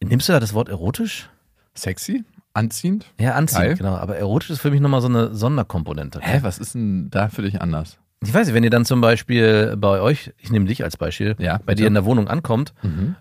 [0.00, 1.28] wenn, nimmst du da das Wort erotisch?
[1.74, 2.24] Sexy?
[2.52, 3.06] Anziehend?
[3.20, 3.76] Ja, anziehen, Geil.
[3.76, 3.94] genau.
[3.94, 6.20] Aber erotisch ist für mich nochmal so eine Sonderkomponente.
[6.20, 7.98] Hä, was ist denn da für dich anders?
[8.22, 11.36] Ich weiß nicht, wenn ihr dann zum Beispiel bei euch, ich nehme dich als Beispiel,
[11.38, 12.74] Ja, bei dir in der Wohnung ankommt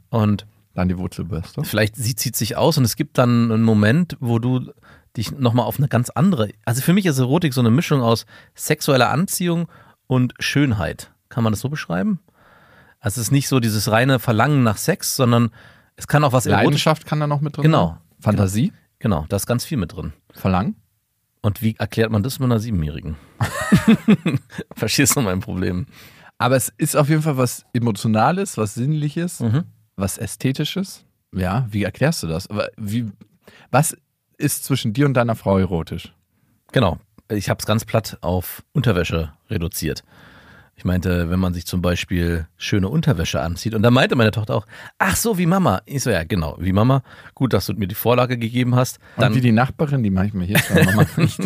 [0.09, 1.63] und Dann die Wurzelbürste.
[1.63, 4.71] vielleicht sie zieht sich aus und es gibt dann einen Moment, wo du
[5.17, 8.25] dich nochmal auf eine ganz andere, also für mich ist Erotik so eine Mischung aus
[8.55, 9.67] sexueller Anziehung
[10.07, 11.11] und Schönheit.
[11.29, 12.19] Kann man das so beschreiben?
[12.99, 15.49] Also es ist nicht so dieses reine Verlangen nach Sex, sondern
[15.95, 16.63] es kann auch was erotisch.
[16.65, 17.87] Leidenschaft kann da noch mit drin Genau.
[17.87, 17.97] sein?
[18.19, 18.73] Fantasie?
[18.99, 20.11] Genau, da ist ganz viel mit drin.
[20.33, 20.75] Verlangen?
[21.41, 23.15] Und wie erklärt man das mit einer Siebenjährigen?
[24.75, 25.85] Verstehst du mein Problem?
[26.37, 29.63] Aber es ist auf jeden Fall was Emotionales, was Sinnliches, Mhm.
[29.95, 31.05] was Ästhetisches.
[31.33, 32.47] Ja, wie erklärst du das?
[32.49, 33.11] Aber Wie,
[33.71, 33.95] was
[34.37, 36.13] ist zwischen dir und deiner Frau erotisch?
[36.71, 36.97] Genau.
[37.29, 40.03] Ich habe es ganz platt auf Unterwäsche reduziert.
[40.79, 43.75] Ich meinte, wenn man sich zum Beispiel schöne Unterwäsche anzieht.
[43.75, 44.65] Und da meinte meine Tochter auch,
[44.97, 45.81] ach so, wie Mama.
[45.85, 47.03] Ich so, ja, genau, wie Mama.
[47.35, 48.97] Gut, dass du mir die Vorlage gegeben hast.
[49.17, 51.41] Und Dann, wie die Nachbarin, die mache ich mir hier zwar Mama nicht.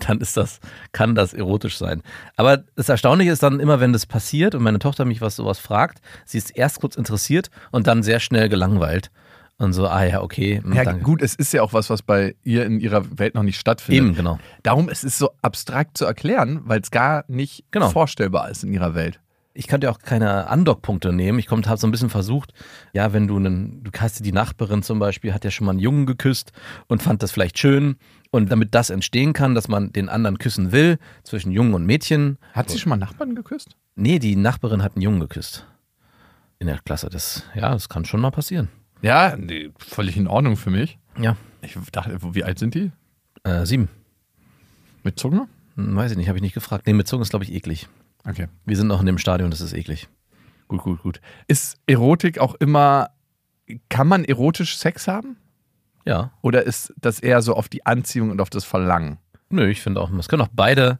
[0.00, 0.58] dann ist das,
[0.90, 2.02] kann das erotisch sein.
[2.34, 5.60] Aber das Erstaunliche ist dann immer, wenn das passiert und meine Tochter mich was sowas
[5.60, 9.12] fragt, sie ist erst kurz interessiert und dann sehr schnell gelangweilt.
[9.58, 11.02] Und so, ah ja, okay, hm, Ja, danke.
[11.02, 14.04] gut, es ist ja auch was, was bei ihr in ihrer Welt noch nicht stattfindet.
[14.04, 14.38] Eben, genau.
[14.62, 17.88] Darum es ist es so abstrakt zu erklären, weil es gar nicht Genau.
[17.88, 19.20] vorstellbar ist in ihrer Welt.
[19.58, 21.38] ich kann dir auch keine Andockpunkte nehmen.
[21.38, 22.52] Ich habe so ein bisschen versucht,
[22.92, 25.80] ja, wenn du einen, du hast die Nachbarin zum Beispiel, hat ja schon mal einen
[25.80, 26.52] Jungen geküsst
[26.88, 27.96] und fand das vielleicht schön.
[28.30, 32.36] Und damit das entstehen kann, dass man den anderen küssen will, zwischen Jungen und Mädchen.
[32.52, 33.76] Hat sie schon mal Nachbarn geküsst?
[33.94, 35.66] Nee, die Nachbarin hat einen Jungen geküsst.
[36.58, 37.08] In der Klasse.
[37.08, 38.68] Das, ja, das kann schon mal passieren.
[39.02, 40.98] Ja, nee, völlig in Ordnung für mich.
[41.20, 41.36] Ja.
[41.62, 42.92] Ich dachte, wie alt sind die?
[43.44, 43.88] Äh, sieben.
[45.02, 45.48] Mit Zunge?
[45.76, 46.86] Hm, weiß ich nicht, habe ich nicht gefragt.
[46.86, 47.88] Nee, mit Zunge ist, glaube ich, eklig.
[48.28, 50.08] Okay, Wir sind noch in dem Stadion, das ist eklig.
[50.68, 51.20] gut, gut, gut.
[51.46, 53.10] Ist Erotik auch immer,
[53.88, 55.36] kann man erotisch Sex haben?
[56.04, 56.32] Ja.
[56.42, 59.18] Oder ist das eher so auf die Anziehung und auf das Verlangen?
[59.48, 60.98] Nö, ich finde auch, es können auch beide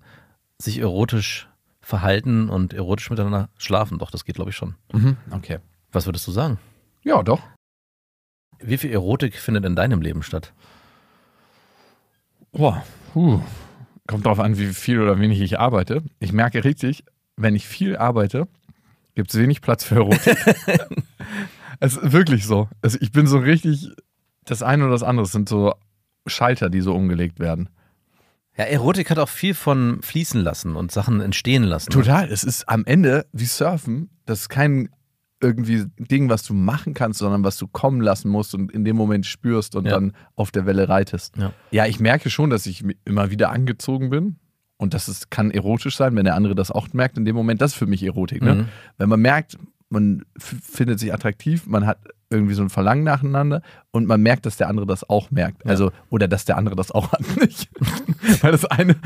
[0.58, 1.48] sich erotisch
[1.80, 3.98] verhalten und erotisch miteinander schlafen.
[3.98, 4.74] Doch, das geht, glaube ich, schon.
[4.92, 5.58] Mhm, okay.
[5.92, 6.58] Was würdest du sagen?
[7.02, 7.40] Ja, doch.
[8.60, 10.52] Wie viel Erotik findet in deinem Leben statt?
[12.52, 13.40] Boah, puh.
[14.06, 16.02] Kommt drauf an, wie viel oder wenig ich arbeite.
[16.20, 17.04] Ich merke richtig,
[17.36, 18.46] wenn ich viel arbeite,
[19.14, 20.36] gibt es wenig Platz für Erotik.
[21.80, 22.68] es ist wirklich so.
[22.82, 23.90] Also ich bin so richtig,
[24.44, 25.74] das eine oder das andere sind so
[26.26, 27.68] Schalter, die so umgelegt werden.
[28.56, 31.90] Ja, Erotik hat auch viel von fließen lassen und Sachen entstehen lassen.
[31.90, 32.30] Total.
[32.30, 34.08] Es ist am Ende wie Surfen.
[34.24, 34.88] Das ist kein
[35.46, 38.96] irgendwie Ding, was du machen kannst, sondern was du kommen lassen musst und in dem
[38.96, 39.92] Moment spürst und Ja.
[39.92, 41.36] dann auf der Welle reitest.
[41.36, 41.52] Ja.
[41.70, 44.36] Ja, ich merke schon, dass ich immer wieder angezogen bin.
[44.78, 47.16] Und das ist, kann erotisch sein, wenn der andere das auch merkt.
[47.16, 48.42] In dem Moment, das ist für mich Erotik.
[48.42, 48.54] Ne?
[48.54, 48.68] Mhm.
[48.98, 49.56] Wenn man merkt,
[49.88, 51.98] man findet sich attraktiv, man hat
[52.30, 53.62] irgendwie so ein Verlangen nacheinander
[53.92, 55.64] und man merkt, dass der andere das auch merkt.
[55.64, 55.70] Ja.
[55.70, 57.22] Also, oder dass der andere das auch hat.
[57.36, 57.68] Nicht?
[58.42, 58.96] Weil das eine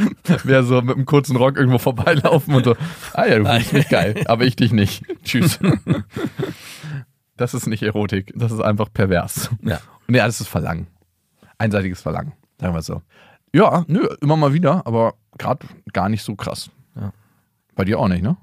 [0.44, 2.76] wäre so mit einem kurzen Rock irgendwo vorbeilaufen und so,
[3.14, 5.04] ah ja, du findest mich geil, aber ich dich nicht.
[5.24, 5.58] Tschüss.
[7.36, 9.48] Das ist nicht Erotik, das ist einfach pervers.
[9.62, 9.80] Ja.
[10.06, 10.88] Und ja, das ist Verlangen.
[11.56, 13.00] Einseitiges Verlangen, sagen wir so.
[13.54, 16.70] Ja, nö, immer mal wieder, aber gerade gar nicht so krass.
[16.94, 17.14] Ja.
[17.74, 18.36] Bei dir auch nicht, ne?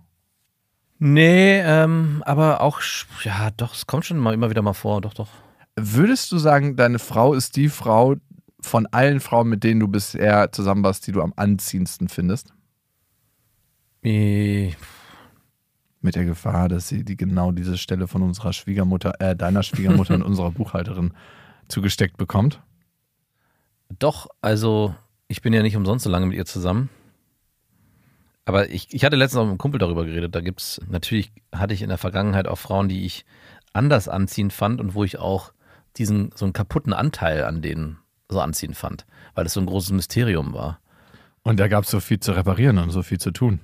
[0.99, 2.81] Nee, ähm, aber auch,
[3.23, 5.29] ja, doch, es kommt schon mal immer wieder mal vor, doch, doch.
[5.75, 8.15] Würdest du sagen, deine Frau ist die Frau
[8.59, 12.51] von allen Frauen, mit denen du bisher zusammen warst, die du am anziehendsten findest?
[14.03, 14.71] Äh,
[16.01, 20.15] Mit der Gefahr, dass sie die genau diese Stelle von unserer Schwiegermutter, äh, deiner Schwiegermutter
[20.15, 21.13] und unserer Buchhalterin
[21.67, 22.61] zugesteckt bekommt?
[23.99, 24.95] Doch, also
[25.27, 26.89] ich bin ja nicht umsonst so lange mit ihr zusammen.
[28.47, 30.33] Aber ich, ich hatte letztens auch mit einem Kumpel darüber geredet.
[30.33, 33.25] Da gibt's, natürlich hatte ich in der Vergangenheit auch Frauen, die ich
[33.73, 35.51] anders anziehend fand und wo ich auch
[35.97, 37.97] diesen, so einen kaputten Anteil an denen
[38.29, 39.05] so anziehend fand.
[39.35, 40.79] Weil das so ein großes Mysterium war.
[41.43, 43.59] Und da gab es so viel zu reparieren und so viel zu tun.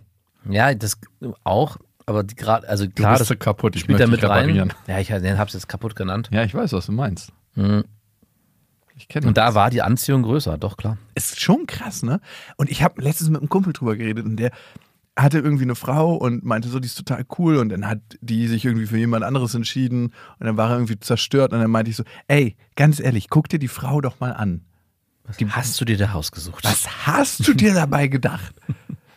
[0.50, 1.00] Ja, das
[1.46, 4.50] auch, aber gerade, also Du klar, bist das so kaputt, ich spielt da mit rein.
[4.50, 4.74] reparieren.
[4.88, 6.30] Ja, ich habe es jetzt kaputt genannt.
[6.34, 7.32] Ja, ich weiß, was du meinst.
[7.56, 7.86] Mhm.
[8.96, 10.98] Ich kenne Und da war die Anziehung größer, doch klar.
[11.16, 12.20] ist schon krass, ne?
[12.58, 14.52] Und ich habe letztens mit einem Kumpel drüber geredet und der
[15.16, 18.48] hatte irgendwie eine Frau und meinte so, die ist total cool und dann hat die
[18.48, 20.06] sich irgendwie für jemand anderes entschieden
[20.40, 23.48] und dann war er irgendwie zerstört und dann meinte ich so, ey, ganz ehrlich, guck
[23.50, 24.62] dir die Frau doch mal an.
[25.26, 26.64] Was hast du dir da ausgesucht?
[26.66, 28.56] Was hast du dir dabei gedacht?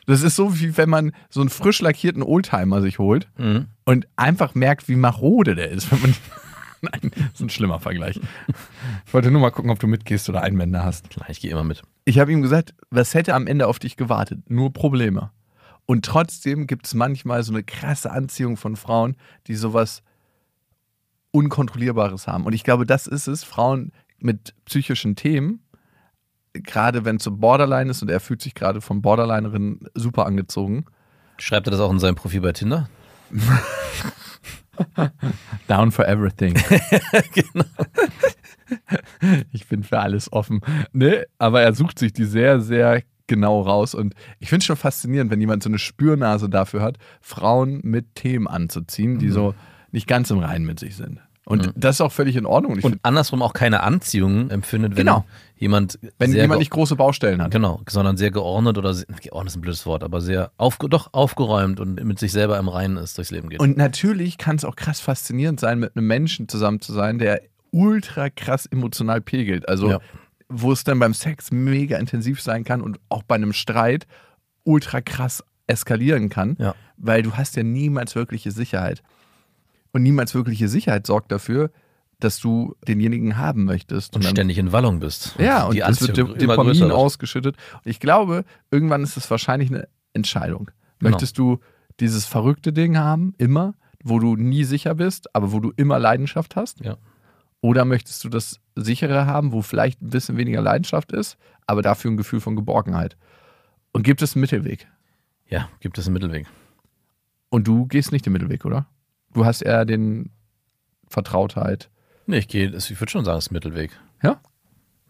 [0.07, 3.67] Das ist so, wie wenn man so einen frisch lackierten Oldtimer sich holt Mhm.
[3.85, 5.91] und einfach merkt, wie marode der ist.
[5.91, 6.15] Wenn man
[6.93, 8.21] Nein, das ist ein schlimmer Vergleich.
[9.07, 11.11] Ich wollte nur mal gucken, ob du mitgehst oder Einwände hast.
[11.11, 11.83] Klar, ich gehe immer mit.
[12.05, 14.51] Ich habe ihm gesagt, was hätte am Ende auf dich gewartet?
[14.51, 15.31] Nur Probleme.
[15.87, 20.03] Und trotzdem gibt es manchmal so eine krasse Anziehung von Frauen, die sowas
[21.31, 22.45] Unkontrollierbares haben.
[22.45, 23.45] Und ich glaube, das ist es.
[23.45, 25.63] Frauen mit psychischen Themen,
[26.53, 30.87] gerade wenn es so Borderline ist und er fühlt sich gerade von Borderlinerin super angezogen.
[31.39, 32.89] Schreibt er das auch in seinem Profil bei Tinder?
[35.69, 36.55] Down for everything.
[37.35, 37.65] genau.
[39.53, 40.61] Ich bin für alles offen.
[40.93, 41.27] Ne?
[41.39, 43.95] Aber er sucht sich die sehr, sehr genau raus.
[43.95, 48.15] Und ich finde es schon faszinierend, wenn jemand so eine Spürnase dafür hat, Frauen mit
[48.15, 49.55] Themen anzuziehen, die so
[49.93, 51.21] nicht ganz im Reinen mit sich sind.
[51.49, 51.73] Und Mhm.
[51.77, 52.73] das ist auch völlig in Ordnung.
[52.73, 55.25] Und ich Und andersrum auch keine Anziehung empfindet, wenn Genau.
[55.57, 57.53] jemand wenn jemand nicht große Baustellen hat.
[57.53, 61.13] genau, sondern sehr geordnet oder sehr, geordnet ist ein blödes Wort, aber sehr aufge, doch
[61.13, 63.61] aufgeräumt und mit sich selber im Reinen ist durchs Leben geht.
[63.61, 67.41] Und natürlich kann es auch krass faszinierend sein, mit einem Menschen zusammen zu sein, der
[67.71, 69.69] ultra krass emotional pegelt.
[69.69, 70.01] Also, Ja.
[70.49, 74.07] wo es dann beim Sex mega intensiv sein kann und auch bei einem Streit
[74.65, 76.75] ultra krass eskalieren kann, Ja.
[76.97, 79.03] weil du hast ja niemals wirkliche Sicherheit.
[79.97, 81.71] Und niemals wirkliche Sicherheit sorgt dafür,
[82.21, 84.15] dass du denjenigen haben möchtest.
[84.15, 85.35] und dann- ständig in Wallung bist.
[85.39, 87.57] ja, und die es wird Dopamin ausgeschüttet.
[87.73, 90.71] Und ich glaube, irgendwann ist es wahrscheinlich eine Entscheidung.
[90.99, 91.13] Genau.
[91.13, 91.61] Möchtest du
[91.99, 93.73] dieses verrückte Ding haben, immer,
[94.05, 96.81] wo du nie sicher bist, aber wo du immer Leidenschaft hast?
[96.81, 96.99] Ja.
[97.63, 102.11] Oder möchtest du das sichere haben, wo vielleicht ein bisschen weniger Leidenschaft ist, aber dafür
[102.11, 103.17] ein Gefühl von Geborgenheit?
[103.93, 104.87] Und gibt es einen Mittelweg?
[105.49, 106.47] Ja, gibt es einen Mittelweg.
[107.49, 108.87] Und du gehst nicht den Mittelweg, oder?
[109.33, 110.31] Du hast eher den
[111.09, 111.91] Vertrautheit.
[112.27, 113.91] Nee, ich gehe, ich würde schon sagen, es ist Mittelweg.
[114.23, 114.41] Ja?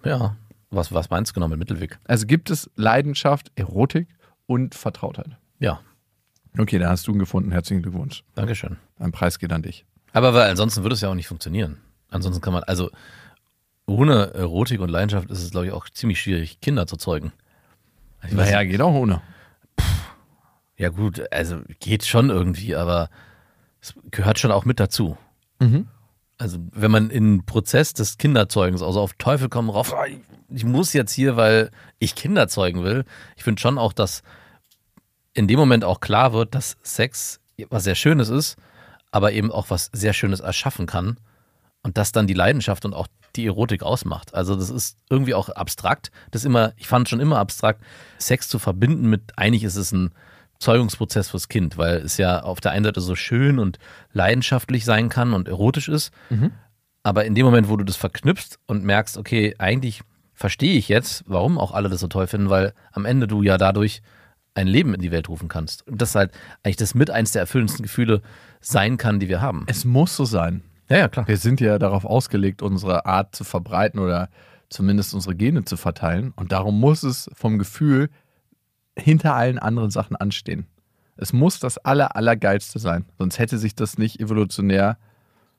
[0.04, 0.36] Ja.
[0.70, 1.98] Was, was meinst du genau mit Mittelweg?
[2.04, 4.08] Also gibt es Leidenschaft, Erotik
[4.46, 5.36] und Vertrautheit.
[5.58, 5.80] Ja,
[6.58, 7.52] Okay, da hast du ihn gefunden.
[7.52, 8.22] Herzlichen Glückwunsch.
[8.34, 8.78] Dankeschön.
[8.98, 9.84] Ein Preis geht an dich.
[10.12, 11.78] Aber weil ansonsten würde es ja auch nicht funktionieren.
[12.08, 12.90] Ansonsten kann man, also
[13.86, 17.32] ohne Erotik und Leidenschaft ist es, glaube ich, auch ziemlich schwierig, Kinder zu zeugen.
[18.26, 19.20] Ich Naja, geht auch ohne.
[20.78, 23.10] Ja, gut, also geht schon irgendwie, aber
[23.88, 25.16] es gehört schon auch mit dazu.
[25.60, 25.88] Mhm.
[26.38, 30.04] Also, wenn man in den Prozess des Kinderzeugens, also auf Teufel komm rauf, ah,
[30.50, 33.04] ich- muss jetzt hier, weil ich Kinder zeugen will.
[33.36, 34.22] Ich finde schon auch, dass
[35.34, 38.56] in dem Moment auch klar wird, dass Sex was sehr Schönes ist,
[39.10, 41.16] aber eben auch was sehr Schönes erschaffen kann
[41.82, 44.34] und das dann die Leidenschaft und auch die Erotik ausmacht.
[44.34, 46.10] Also das ist irgendwie auch abstrakt.
[46.30, 47.82] Das immer, ich fand schon immer abstrakt,
[48.18, 50.12] Sex zu verbinden mit, eigentlich ist es ein
[50.58, 53.78] Zeugungsprozess fürs Kind, weil es ja auf der einen Seite so schön und
[54.12, 56.12] leidenschaftlich sein kann und erotisch ist.
[57.02, 60.00] Aber in dem Moment, wo du das verknüpfst und merkst, okay, eigentlich
[60.34, 63.58] verstehe ich jetzt, warum auch alle das so toll finden, weil am Ende du ja
[63.58, 64.02] dadurch
[64.54, 65.86] ein Leben in die Welt rufen kannst.
[65.86, 68.22] Und das halt eigentlich das mit eins der erfüllendsten Gefühle
[68.60, 69.64] sein kann, die wir haben.
[69.68, 70.62] Es muss so sein.
[70.88, 71.28] Ja, ja, klar.
[71.28, 74.28] Wir sind ja darauf ausgelegt, unsere Art zu verbreiten oder
[74.68, 76.32] zumindest unsere Gene zu verteilen.
[76.36, 78.08] Und darum muss es vom Gefühl
[78.98, 80.66] hinter allen anderen Sachen anstehen.
[81.16, 83.06] Es muss das Aller, Allergeilste sein.
[83.18, 84.98] Sonst hätte sich das nicht evolutionär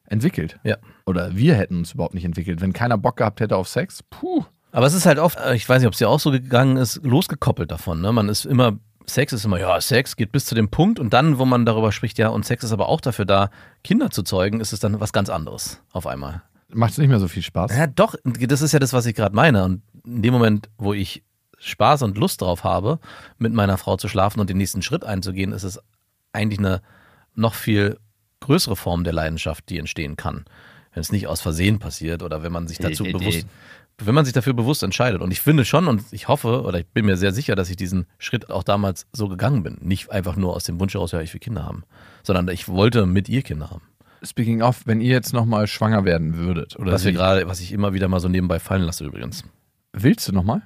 [0.06, 0.60] entwickelt.
[0.64, 0.78] Ja.
[1.06, 2.62] Oder wir hätten uns überhaupt nicht entwickelt.
[2.62, 4.46] Wenn keiner Bock gehabt hätte auf Sex, puh.
[4.72, 6.78] Aber es ist halt oft, äh, ich weiß nicht, ob es dir auch so gegangen
[6.78, 8.02] ist, losgekoppelt davon.
[8.02, 8.12] Ne?
[8.12, 11.40] Man ist immer, Sex ist immer, ja, Sex geht bis zu dem Punkt und dann,
[11.40, 13.50] wo man darüber spricht, ja, und Sex ist aber auch dafür da,
[13.84, 16.44] Kinder zu zeugen, ist es dann was ganz anderes auf einmal.
[16.70, 17.76] Macht es nicht mehr so viel Spaß.
[17.76, 19.64] Ja, doch, das ist ja das, was ich gerade meine.
[19.64, 21.24] Und in dem Moment, wo ich
[21.58, 23.00] Spaß und Lust drauf habe,
[23.38, 25.80] mit meiner Frau zu schlafen und den nächsten Schritt einzugehen, ist es
[26.34, 26.82] eigentlich eine
[27.36, 27.98] noch viel
[28.40, 30.46] größere Form der Leidenschaft, die entstehen kann.
[30.94, 33.46] Wenn es nicht aus Versehen passiert oder wenn man sich dazu bewusst,
[34.00, 35.22] wenn man sich dafür bewusst entscheidet.
[35.22, 37.76] Und ich finde schon und ich hoffe oder ich bin mir sehr sicher, dass ich
[37.76, 39.78] diesen Schritt auch damals so gegangen bin.
[39.82, 41.84] Nicht einfach nur aus dem Wunsch heraus, ja, ich will Kinder haben,
[42.24, 43.82] sondern ich wollte mit ihr Kinder haben.
[44.24, 47.72] Speaking of, wenn ihr jetzt nochmal schwanger werden würdet, oder Was wir gerade, was ich
[47.72, 49.44] immer wieder mal so nebenbei fallen lasse übrigens.
[49.94, 50.62] willst du nochmal?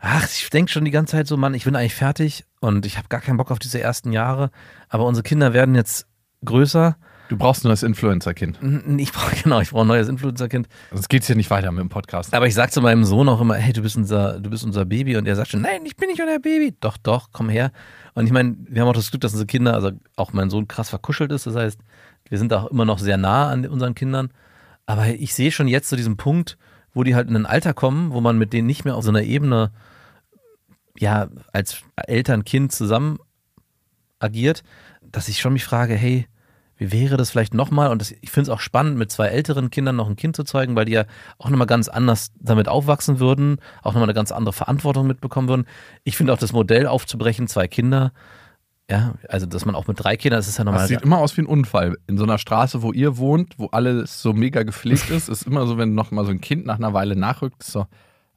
[0.00, 2.96] Ach, ich denke schon die ganze Zeit so, Mann, ich bin eigentlich fertig und ich
[2.96, 4.50] habe gar keinen Bock auf diese ersten Jahre.
[4.88, 6.06] Aber unsere Kinder werden jetzt
[6.44, 6.96] größer.
[7.28, 8.58] Du brauchst nur das Influencer-Kind.
[8.98, 10.68] Ich brauche genau, ich brauche ein neues Influencer-Kind.
[10.90, 12.34] Sonst geht's hier nicht weiter mit dem Podcast.
[12.34, 14.84] Aber ich sag zu meinem Sohn auch immer, hey, du bist unser, du bist unser
[14.84, 15.16] Baby.
[15.16, 16.74] Und er sagt schon, nein, ich bin nicht euer Baby.
[16.80, 17.70] Doch, doch, komm her.
[18.14, 20.66] Und ich meine, wir haben auch das Glück, dass unsere Kinder, also auch mein Sohn
[20.66, 21.46] krass verkuschelt ist.
[21.46, 21.78] Das heißt,
[22.28, 24.30] wir sind auch immer noch sehr nah an unseren Kindern.
[24.86, 26.58] Aber ich sehe schon jetzt so diesen Punkt,
[26.92, 29.10] wo die halt in ein Alter kommen, wo man mit denen nicht mehr auf so
[29.10, 29.70] einer Ebene,
[30.98, 33.18] ja, als Eltern-Kind zusammen
[34.18, 34.62] agiert,
[35.02, 36.26] dass ich schon mich frage, hey,
[36.76, 37.90] wie wäre das vielleicht nochmal?
[37.90, 40.44] Und das, ich finde es auch spannend, mit zwei älteren Kindern noch ein Kind zu
[40.44, 41.04] zeugen, weil die ja
[41.38, 45.66] auch nochmal ganz anders damit aufwachsen würden, auch nochmal eine ganz andere Verantwortung mitbekommen würden.
[46.04, 48.12] Ich finde auch das Modell aufzubrechen, zwei Kinder,
[48.90, 50.88] ja, also dass man auch mit drei Kindern, das ist ja Das nochmal.
[50.88, 51.96] sieht immer aus wie ein Unfall.
[52.06, 55.66] In so einer Straße, wo ihr wohnt, wo alles so mega gepflegt ist, ist immer
[55.66, 57.86] so, wenn noch mal so ein Kind nach einer Weile nachrückt, ist so,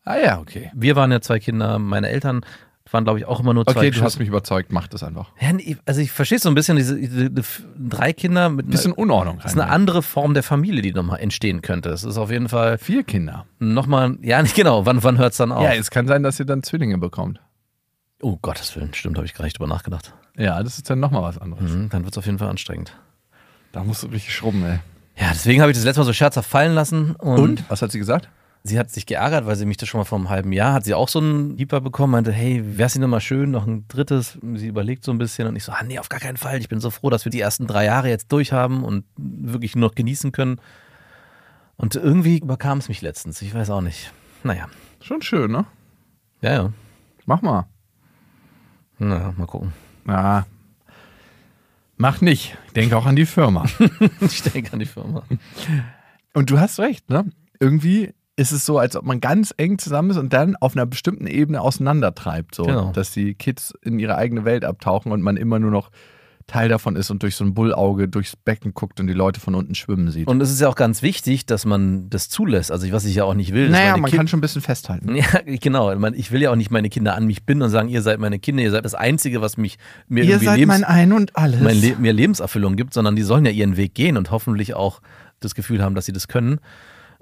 [0.06, 0.72] ah ja, okay.
[0.74, 2.46] Wir waren ja zwei Kinder, meine Eltern
[2.92, 5.32] waren, glaube ich, auch immer nur zwei Okay, du hast mich überzeugt, mach das einfach.
[5.42, 7.44] Ja, nee, also ich verstehe so ein bisschen diese, diese, diese
[7.76, 11.20] drei Kinder mit Bisschen einer, Unordnung das ist eine andere Form der Familie, die nochmal
[11.20, 11.90] entstehen könnte.
[11.90, 13.46] Es ist auf jeden Fall Vier Kinder.
[13.58, 15.64] nochmal, ja, nicht genau, wann, wann hört es dann auf?
[15.64, 17.40] Ja, es kann sein, dass ihr dann Zwillinge bekommt.
[18.22, 20.14] oh Gottes Willen, stimmt, habe ich gar nicht drüber nachgedacht.
[20.38, 21.72] Ja, das ist dann nochmal was anderes.
[21.72, 22.96] Mhm, dann wird es auf jeden Fall anstrengend.
[23.72, 24.80] Da musst du richtig schrubben, ey.
[25.16, 27.16] Ja, deswegen habe ich das letzte Mal so scherzhaft fallen lassen.
[27.16, 27.64] Und, Und?
[27.70, 28.30] Was hat sie gesagt?
[28.64, 30.86] Sie hat sich geärgert, weil sie mich das schon mal vor einem halben Jahr, hat
[30.86, 34.40] sie auch so einen Lieber bekommen, meinte, hey, wär's nicht nochmal schön, noch ein drittes.
[34.56, 36.60] Sie überlegt so ein bisschen und ich so, ah nee, auf gar keinen Fall.
[36.60, 39.90] Ich bin so froh, dass wir die ersten drei Jahre jetzt durchhaben und wirklich nur
[39.90, 40.62] noch genießen können.
[41.76, 44.14] Und irgendwie überkam es mich letztens, ich weiß auch nicht.
[44.44, 44.68] Naja,
[45.04, 45.66] Schon schön, ne?
[46.42, 46.74] ja, ja.
[47.26, 47.68] Mach mal.
[48.98, 49.74] Naja, mal gucken.
[50.08, 50.46] Ja.
[51.98, 52.58] Mach nicht.
[52.74, 53.66] Denk auch an die Firma.
[54.22, 55.24] Ich denke an die Firma.
[56.34, 57.26] Und du hast recht, ne?
[57.60, 60.86] Irgendwie ist es so, als ob man ganz eng zusammen ist und dann auf einer
[60.86, 62.56] bestimmten Ebene auseinandertreibt.
[62.56, 62.92] So, Genau.
[62.92, 65.92] dass die Kids in ihre eigene Welt abtauchen und man immer nur noch
[66.46, 69.56] Teil davon ist und durch so ein Bullauge durchs Becken guckt und die Leute von
[69.56, 70.28] unten schwimmen sieht.
[70.28, 72.70] Und es ist ja auch ganz wichtig, dass man das zulässt.
[72.70, 73.70] Also, was ich ja auch nicht will.
[73.70, 75.16] naja, man Kind- kann schon ein bisschen festhalten.
[75.16, 75.94] Ja, genau.
[76.12, 78.40] Ich will ja auch nicht meine Kinder an mich binden und sagen, ihr seid meine
[78.40, 79.78] Kinder, ihr seid das Einzige, was mich
[80.10, 81.62] mir Ihr irgendwie seid Lebens, mein Ein und Alles.
[81.62, 85.00] mein Le mir Lebenserfüllung gibt, sondern die sollen ja ihren Weg gehen und hoffentlich auch
[85.40, 86.60] das Gefühl haben, dass sie das können.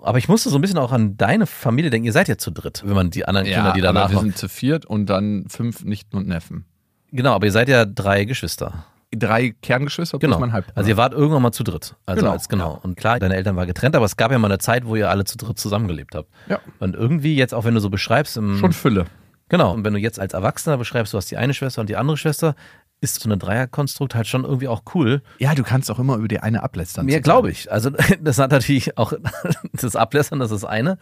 [0.02, 2.06] Aber ich musste so ein bisschen auch an deine Familie denken.
[2.06, 4.20] Ihr seid ja zu dritt, wenn man die anderen ja, Kinder, die danach aber wir
[4.20, 6.66] sind zu viert und dann fünf Nichten und Neffen.
[7.12, 8.86] Genau, aber ihr seid ja drei Geschwister.
[9.14, 10.40] Drei Kerngeschwister plus Genau.
[10.40, 10.78] mein Halbbruder.
[10.78, 11.96] Also ihr wart irgendwann mal zu dritt.
[12.06, 12.80] Also Genau, als genau.
[12.82, 15.10] Und klar, deine Eltern waren getrennt, aber es gab ja mal eine Zeit, wo ihr
[15.10, 16.30] alle zu dritt zusammengelebt habt.
[16.48, 16.60] Ja.
[16.80, 19.06] Und irgendwie jetzt, auch wenn du so beschreibst, im, schon Fülle.
[19.50, 21.98] Genau, und wenn du jetzt als Erwachsener beschreibst, du hast die eine Schwester und die
[21.98, 22.56] andere Schwester,
[23.02, 25.24] ist so eine Dreierkonstrukt halt schon irgendwie auch cool.
[25.40, 27.10] Ja, du kannst auch immer über die eine ablästern.
[27.10, 27.72] Ja, glaube ich.
[27.72, 27.90] Also
[28.22, 29.14] das hat natürlich auch
[29.74, 31.00] das Ablässern, das ist eine.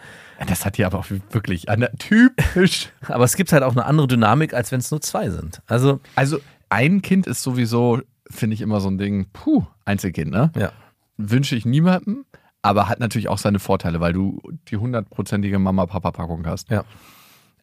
[0.48, 2.90] Das hat hier aber auch wirklich eine typisch.
[3.08, 5.62] Aber es gibt halt auch eine andere Dynamik, als wenn es nur zwei sind.
[5.68, 10.52] Also, Also ein Kind ist sowieso, finde ich immer so ein Ding, puh, Einzelkind, ne?
[10.56, 10.72] ja.
[11.18, 12.24] Wünsche ich niemandem,
[12.62, 16.70] aber hat natürlich auch seine Vorteile, weil du die hundertprozentige Mama-Papa-Packung hast.
[16.70, 16.86] Ja.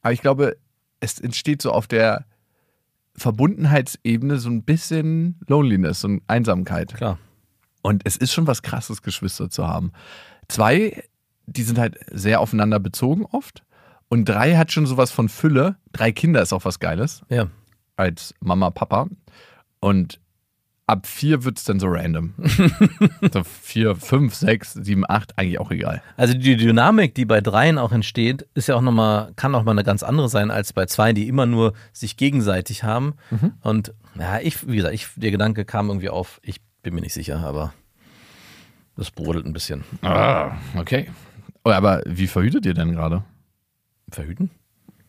[0.03, 0.59] Aber ich glaube,
[1.01, 2.27] es entsteht so auf der
[3.17, 6.95] Verbundenheitsebene so ein bisschen Loneliness und Einsamkeit.
[6.95, 7.19] Klar.
[7.83, 9.93] Und es ist schon was krasses, Geschwister zu haben.
[10.49, 11.05] Zwei,
[11.47, 13.63] die sind halt sehr aufeinander bezogen oft.
[14.09, 15.77] Und drei hat schon sowas von Fülle.
[15.93, 17.49] Drei Kinder ist auch was Geiles Ja.
[17.97, 19.09] als Mama, Papa.
[19.81, 20.21] Und
[20.87, 22.35] ab vier wird es dann so random.
[23.33, 26.03] so vier, fünf, sechs, sieben, acht, eigentlich auch egal.
[26.17, 29.73] Also die Dynamik, die bei dreien auch entsteht, ist ja auch nochmal, kann auch mal
[29.73, 33.15] eine ganz andere sein als bei zwei, die immer nur sich gegenseitig haben.
[33.63, 37.15] Und ja, ich, wie gesagt, ich, der Gedanke kam irgendwie auf, ich bin mir nicht
[37.15, 37.73] sicher, aber
[38.97, 39.85] das brodelt ein bisschen.
[40.03, 41.11] Ah, okay.
[41.65, 43.25] Oh, aber wie verhütet ihr denn gerade?
[44.09, 44.51] Verhüten?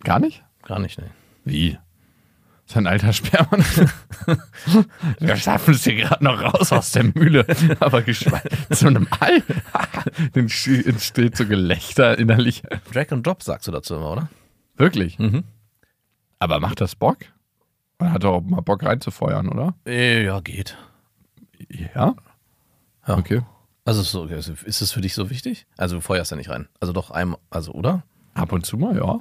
[0.04, 0.44] Gar nicht?
[0.64, 1.12] Gar nicht, ne.
[1.46, 1.78] Wie?
[2.68, 3.50] Das ist ein alter Sperma.
[5.20, 7.46] Wir schaffen es hier gerade noch raus aus der Mühle.
[7.80, 9.42] Aber zu einem Ei.
[10.34, 12.64] Dann entsteht so Gelächter innerlich.
[12.92, 14.30] Drag and Drop sagst du dazu immer, oder?
[14.76, 15.18] Wirklich?
[15.18, 15.46] Mhm.
[16.40, 17.20] Aber macht das Bock?
[18.00, 19.74] Man hat doch auch mal Bock reinzufeuern, oder?
[19.86, 20.78] Äh, Ja, geht.
[21.70, 22.16] Ja?
[23.08, 23.18] Ja.
[23.18, 23.42] Okay.
[23.86, 25.66] Also ist, so, ist es für dich so wichtig?
[25.78, 26.68] Also du feuerst ja nicht rein.
[26.82, 28.04] Also doch einmal, also oder?
[28.34, 29.20] Ab und zu mal, ja.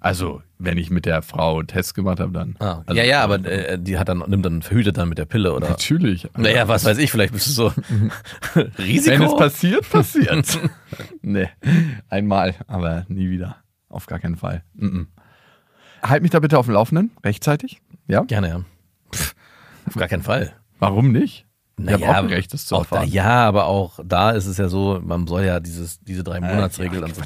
[0.00, 2.56] Also, wenn ich mit der Frau einen Test gemacht habe, dann.
[2.58, 5.24] Ah, also, ja, ja, aber äh, die hat dann, nimmt dann, verhütet dann mit der
[5.26, 5.68] Pille oder.
[5.68, 6.28] Natürlich.
[6.36, 7.66] Naja, was weiß ich, vielleicht bist du so
[8.78, 9.10] Risiko.
[9.14, 10.58] Wenn es passiert, passiert.
[11.22, 11.48] nee,
[12.08, 13.56] einmal, aber nie wieder.
[13.88, 14.62] Auf gar keinen Fall.
[14.74, 15.06] Mm -mm.
[16.02, 17.80] Halt mich da bitte auf dem Laufenden, rechtzeitig.
[18.06, 18.22] Ja?
[18.22, 18.60] Gerne, ja.
[19.14, 19.34] Pff,
[19.86, 20.52] auf gar keinen Fall.
[20.78, 21.46] Warum nicht?
[21.78, 23.12] Naja, auch ein Recht, das zu auch da, erfahren.
[23.12, 27.00] ja, aber auch da ist es ja so, man soll ja dieses, diese drei Monatsregel
[27.00, 27.22] Äh, und so.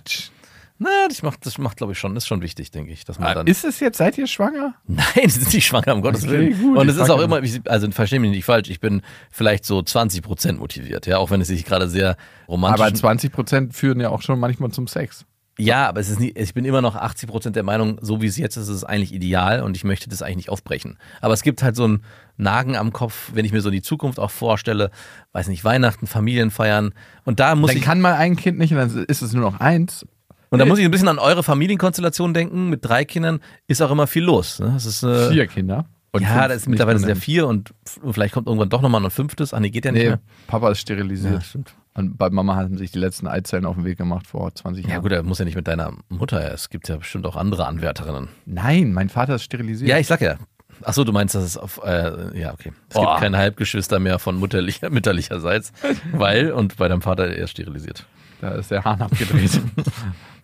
[0.83, 3.35] Na, das macht, das macht glaube ich schon, ist schon wichtig, denke ich, dass man
[3.35, 3.47] dann.
[3.47, 4.75] Ah, Ist es jetzt, seid ihr schwanger?
[4.87, 6.59] Nein, sie sind nicht schwanger, um Gottes Okay, Willen.
[6.61, 9.67] gut, und es ist auch immer, ich- also verstehe mich nicht falsch, ich bin vielleicht
[9.67, 12.17] so 20 Prozent motiviert, ja, auch wenn es sich gerade sehr
[12.49, 12.81] romantisch.
[12.85, 15.27] Aber 20 Prozent führen ja auch schon manchmal zum Sex.
[15.59, 18.27] ja, aber es ist nicht, ich bin immer noch 80 Prozent der Meinung, so wie
[18.27, 20.97] es jetzt ist, ist es eigentlich ideal und ich möchte das eigentlich nicht aufbrechen.
[21.21, 22.03] Aber es gibt halt so ein
[22.39, 24.91] Nagen am Kopf, wenn ich mir so die Zukunft auch vorstelle,
[25.33, 26.95] weiß nicht, Weihnachten, Familienfeiern
[27.27, 29.43] und da muss Dann ich, kann mal ein Kind nicht und dann ist es nur
[29.43, 30.07] noch eins.
[30.51, 32.69] Und da muss ich ein bisschen an eure Familienkonstellation denken.
[32.69, 34.59] Mit drei Kindern ist auch immer viel los.
[34.59, 34.75] Ne?
[34.77, 35.87] Ist, äh, Vier Kinder.
[36.13, 37.21] Und ja, das ist mittlerweile sehr nennen.
[37.21, 37.73] vier und
[38.11, 39.55] vielleicht kommt irgendwann doch nochmal ein fünftes.
[39.55, 40.21] Ah, nee, geht ja nicht Nee, mehr.
[40.49, 41.35] Papa ist sterilisiert.
[41.35, 41.75] Ja, stimmt.
[41.95, 44.93] Und bei Mama haben sich die letzten Eizellen auf den Weg gemacht vor 20 Jahren.
[44.95, 46.53] Ja gut, er muss ja nicht mit deiner Mutter.
[46.53, 48.29] Es gibt ja bestimmt auch andere Anwärterinnen.
[48.45, 49.89] Nein, mein Vater ist sterilisiert.
[49.89, 50.37] Ja, ich sag ja.
[50.83, 52.73] Ach so, du meinst, dass es auf, äh, ja, okay.
[52.89, 53.07] Es Boah.
[53.13, 55.73] gibt keine Halbgeschwister mehr von mutterlicher, mütterlicherseits,
[56.13, 58.07] weil, und bei deinem Vater er ist sterilisiert.
[58.41, 59.61] Da ist der Hahn abgedreht.
[59.77, 59.87] Hat,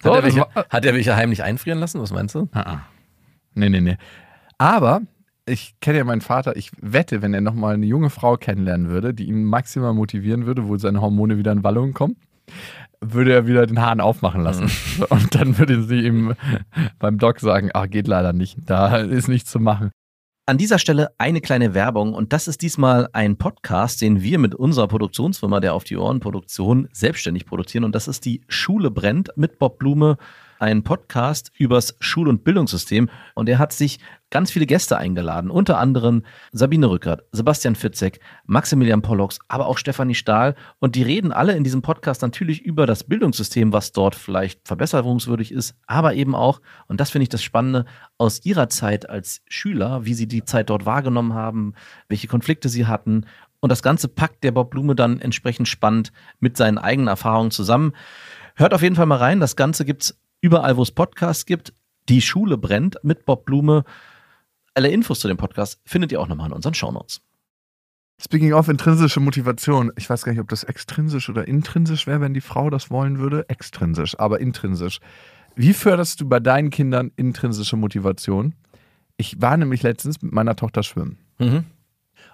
[0.03, 2.01] So, er das welche, war- hat er welche heimlich einfrieren lassen?
[2.01, 2.49] Was meinst du?
[2.53, 2.81] Ah, ah.
[3.55, 3.97] nee, nee, nee.
[4.59, 5.01] Aber
[5.47, 6.57] ich kenne ja meinen Vater.
[6.57, 10.69] Ich wette, wenn er nochmal eine junge Frau kennenlernen würde, die ihn maximal motivieren würde,
[10.69, 12.17] wo seine Hormone wieder in Wallung kommen,
[13.01, 14.71] würde er wieder den Hahn aufmachen lassen.
[15.09, 16.35] Und dann würde sie ihm
[16.99, 18.59] beim Doc sagen, ach, geht leider nicht.
[18.67, 19.91] Da ist nichts zu machen.
[20.49, 24.55] An dieser Stelle eine kleine Werbung und das ist diesmal ein Podcast, den wir mit
[24.55, 29.33] unserer Produktionsfirma der Auf die Ohren Produktion selbstständig produzieren und das ist die Schule brennt
[29.35, 30.19] mit Bob Blume,
[30.59, 33.99] ein Podcast übers Schul- und Bildungssystem und er hat sich
[34.31, 40.15] ganz viele Gäste eingeladen, unter anderem Sabine Rückert, Sebastian Fitzek, Maximilian Pollux, aber auch Stefanie
[40.15, 44.67] Stahl und die reden alle in diesem Podcast natürlich über das Bildungssystem, was dort vielleicht
[44.67, 47.85] verbesserungswürdig ist, aber eben auch, und das finde ich das Spannende,
[48.19, 51.75] aus ihrer Zeit als Schüler, wie sie die Zeit dort wahrgenommen haben,
[52.09, 53.27] welche Konflikte sie hatten.
[53.61, 57.93] Und das Ganze packt der Bob Blume dann entsprechend spannend mit seinen eigenen Erfahrungen zusammen.
[58.55, 59.41] Hört auf jeden Fall mal rein.
[59.41, 61.73] Das Ganze gibt's überall, wo es Podcasts gibt.
[62.09, 63.85] Die Schule brennt mit Bob Blume.
[64.75, 67.21] Alle Infos zu dem Podcast findet ihr auch nochmal in unseren Shownotes.
[68.21, 72.33] Speaking of intrinsische Motivation, ich weiß gar nicht, ob das extrinsisch oder intrinsisch wäre, wenn
[72.33, 73.47] die Frau das wollen würde.
[73.49, 75.01] Extrinsisch, aber intrinsisch.
[75.55, 78.55] Wie förderst du bei deinen Kindern intrinsische Motivation?
[79.19, 81.19] Ich war nämlich letztens mit meiner Tochter schwimmen.
[81.39, 81.65] Mhm.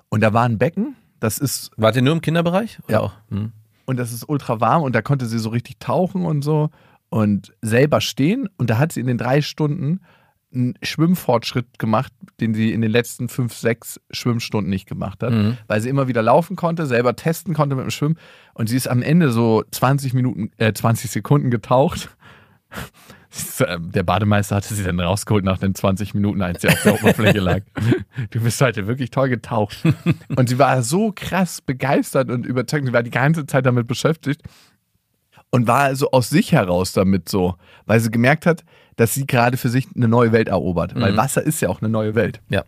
[0.09, 2.79] Und da war ein Becken, das ist, Wart ihr nur im Kinderbereich?
[2.85, 3.13] Oder Ja.
[3.31, 3.53] Mhm.
[3.87, 6.71] und das ist ultra warm und da konnte sie so richtig tauchen und so
[7.13, 8.49] und selber stehen.
[8.57, 10.01] Und da hat sie in den drei Stunden
[10.55, 12.11] einen Schwimmfortschritt gemacht,
[12.41, 15.33] den sie in den letzten fünf, sechs Schwimmstunden nicht gemacht hat.
[15.33, 15.59] Mhm.
[15.67, 18.17] Weil sie immer wieder laufen konnte, selber testen konnte mit dem Schwimmen.
[18.55, 22.09] Und sie ist am Ende so 20 Minuten, äh, 20 Sekunden getaucht.
[23.61, 26.95] Äh, Der Bademeister hatte sie dann rausgeholt nach den 20 Minuten, als sie auf der
[26.95, 27.61] Oberfläche lag.
[28.31, 29.83] Du bist heute wirklich toll getaucht.
[30.37, 32.85] Und sie war so krass begeistert und überzeugt.
[32.85, 34.43] Sie war die ganze Zeit damit beschäftigt
[35.53, 37.55] und war so aus sich heraus damit so,
[37.87, 38.65] weil sie gemerkt hat,
[38.97, 40.95] dass sie gerade für sich eine neue Welt erobert.
[41.01, 41.17] Weil Mhm.
[41.19, 42.41] Wasser ist ja auch eine neue Welt.
[42.49, 42.65] Ja.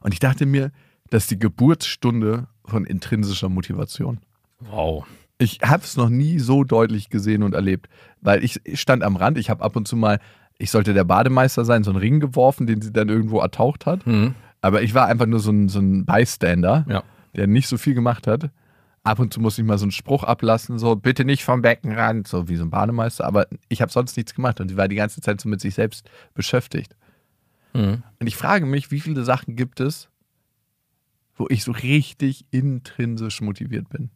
[0.00, 0.72] Und ich dachte mir,
[1.10, 4.18] das ist die Geburtsstunde von intrinsischer Motivation.
[4.60, 5.04] Wow.
[5.38, 7.88] Ich habe es noch nie so deutlich gesehen und erlebt,
[8.20, 10.18] weil ich ich stand am Rand, ich habe ab und zu mal,
[10.58, 14.06] ich sollte der Bademeister sein, so einen Ring geworfen, den sie dann irgendwo ertaucht hat.
[14.06, 14.34] Mhm.
[14.60, 17.02] Aber ich war einfach nur so ein, so ein Bystander, Ja.
[17.34, 18.50] der nicht so viel gemacht hat.
[19.04, 22.28] Ab und zu musste ich mal so einen Spruch ablassen, so bitte nicht vom Beckenrand,
[22.28, 23.24] so wie so ein Bademeister.
[23.24, 25.74] Aber ich habe sonst nichts gemacht und sie war die ganze Zeit so mit sich
[25.74, 26.94] selbst beschäftigt.
[27.74, 28.02] Mhm.
[28.20, 30.08] Und ich frage mich, wie viele Sachen gibt es,
[31.34, 34.10] wo ich so richtig intrinsisch motiviert bin?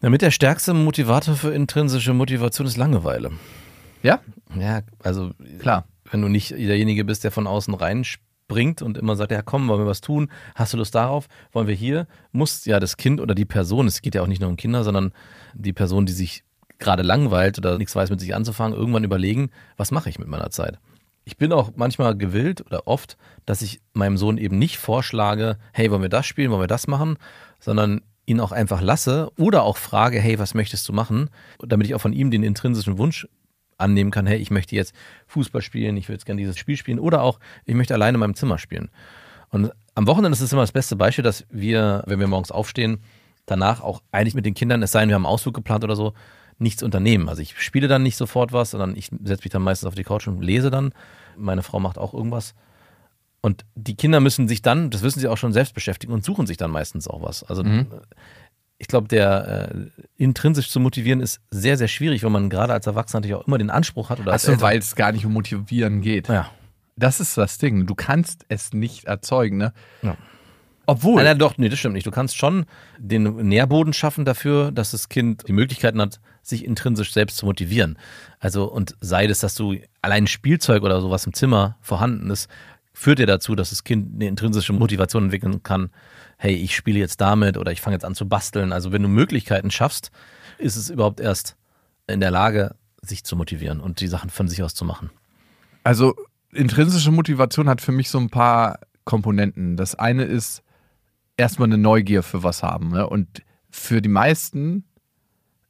[0.00, 3.30] Damit der stärkste Motivator für intrinsische Motivation ist Langeweile.
[4.02, 4.20] Ja,
[4.58, 5.30] Ja, also
[5.60, 5.86] klar.
[6.10, 7.72] wenn du nicht derjenige bist, der von außen
[8.48, 10.30] reinspringt und immer sagt, ja komm, wollen wir was tun?
[10.54, 11.26] Hast du Lust darauf?
[11.52, 12.06] Wollen wir hier?
[12.32, 14.84] Muss ja das Kind oder die Person, es geht ja auch nicht nur um Kinder,
[14.84, 15.12] sondern
[15.54, 16.44] die Person, die sich
[16.78, 20.50] gerade langweilt oder nichts weiß mit sich anzufangen, irgendwann überlegen, was mache ich mit meiner
[20.50, 20.78] Zeit?
[21.24, 23.16] Ich bin auch manchmal gewillt oder oft,
[23.46, 26.86] dass ich meinem Sohn eben nicht vorschlage, hey, wollen wir das spielen, wollen wir das
[26.86, 27.16] machen,
[27.60, 31.30] sondern ihn auch einfach lasse oder auch frage, hey, was möchtest du machen,
[31.60, 33.26] damit ich auch von ihm den intrinsischen Wunsch
[33.84, 34.94] annehmen kann, hey, ich möchte jetzt
[35.28, 38.20] Fußball spielen, ich will jetzt gerne dieses Spiel spielen oder auch, ich möchte alleine in
[38.20, 38.90] meinem Zimmer spielen.
[39.50, 42.98] Und am Wochenende ist es immer das beste Beispiel, dass wir, wenn wir morgens aufstehen,
[43.46, 45.94] danach auch eigentlich mit den Kindern, es sei denn, wir haben einen Ausflug geplant oder
[45.94, 46.14] so,
[46.58, 47.28] nichts unternehmen.
[47.28, 50.04] Also ich spiele dann nicht sofort was, sondern ich setze mich dann meistens auf die
[50.04, 50.92] Couch und lese dann.
[51.36, 52.54] Meine Frau macht auch irgendwas.
[53.40, 56.46] Und die Kinder müssen sich dann, das wissen sie auch schon, selbst beschäftigen und suchen
[56.46, 57.42] sich dann meistens auch was.
[57.42, 57.86] Also Mhm.
[58.78, 62.86] Ich glaube, der äh, intrinsisch zu motivieren ist sehr, sehr schwierig, weil man gerade als
[62.86, 66.00] Erwachsener natürlich auch immer den Anspruch hat oder Achso, weil es gar nicht um Motivieren
[66.00, 66.28] geht.
[66.28, 66.50] ja.
[66.96, 67.86] Das ist das Ding.
[67.86, 69.72] Du kannst es nicht erzeugen, ne?
[70.02, 70.16] Ja.
[70.86, 71.16] Obwohl.
[71.16, 72.06] Nein, nein, doch, nee, das stimmt nicht.
[72.06, 72.66] Du kannst schon
[72.98, 77.98] den Nährboden schaffen dafür, dass das Kind die Möglichkeiten hat, sich intrinsisch selbst zu motivieren.
[78.38, 82.48] Also, und sei es, dass du allein ein Spielzeug oder sowas im Zimmer vorhanden ist,
[82.92, 85.90] führt ja dazu, dass das Kind eine intrinsische Motivation entwickeln kann.
[86.44, 88.74] Hey, ich spiele jetzt damit oder ich fange jetzt an zu basteln.
[88.74, 90.10] Also, wenn du Möglichkeiten schaffst,
[90.58, 91.56] ist es überhaupt erst
[92.06, 95.08] in der Lage, sich zu motivieren und die Sachen von sich aus zu machen.
[95.84, 96.14] Also
[96.52, 99.78] intrinsische Motivation hat für mich so ein paar Komponenten.
[99.78, 100.62] Das eine ist
[101.38, 102.90] erstmal eine Neugier für was haben.
[102.90, 103.08] Ne?
[103.08, 103.40] Und
[103.70, 104.84] für die meisten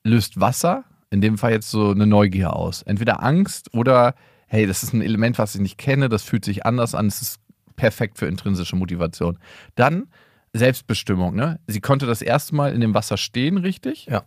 [0.02, 2.82] löst Wasser, in dem Fall jetzt so eine Neugier aus.
[2.82, 4.16] Entweder Angst oder,
[4.48, 7.22] hey, das ist ein Element, was ich nicht kenne, das fühlt sich anders an, es
[7.22, 7.38] ist
[7.76, 9.38] perfekt für intrinsische Motivation.
[9.76, 10.08] Dann
[10.54, 11.34] Selbstbestimmung.
[11.34, 11.60] Ne?
[11.66, 14.06] Sie konnte das erste Mal in dem Wasser stehen, richtig?
[14.06, 14.24] Ja.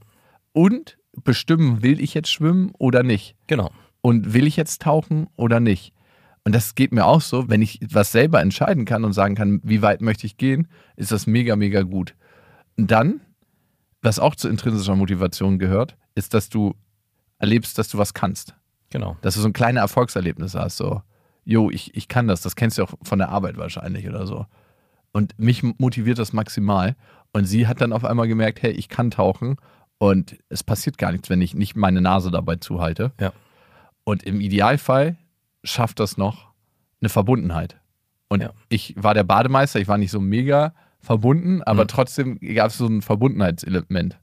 [0.51, 3.35] Und bestimmen, will ich jetzt schwimmen oder nicht?
[3.47, 3.71] Genau.
[4.01, 5.93] Und will ich jetzt tauchen oder nicht?
[6.43, 9.59] Und das geht mir auch so, wenn ich was selber entscheiden kann und sagen kann,
[9.63, 12.15] wie weit möchte ich gehen, ist das mega, mega gut.
[12.77, 13.21] Und dann,
[14.01, 16.75] was auch zu intrinsischer Motivation gehört, ist, dass du
[17.39, 18.55] erlebst, dass du was kannst.
[18.89, 19.17] Genau.
[19.21, 21.01] Dass du so ein kleines Erfolgserlebnis hast, so,
[21.43, 24.45] jo, ich, ich kann das, das kennst du auch von der Arbeit wahrscheinlich oder so.
[25.11, 26.95] Und mich motiviert das maximal.
[27.33, 29.57] Und sie hat dann auf einmal gemerkt, hey, ich kann tauchen
[29.97, 33.11] und es passiert gar nichts, wenn ich nicht meine Nase dabei zuhalte.
[33.19, 33.33] Ja.
[34.03, 35.17] Und im Idealfall
[35.63, 36.47] schafft das noch
[37.01, 37.77] eine Verbundenheit.
[38.29, 38.51] Und Ja.
[38.69, 41.87] ich war der Bademeister, ich war nicht so mega verbunden, aber Mhm.
[41.87, 44.17] trotzdem gab es so ein Verbundenheitselement.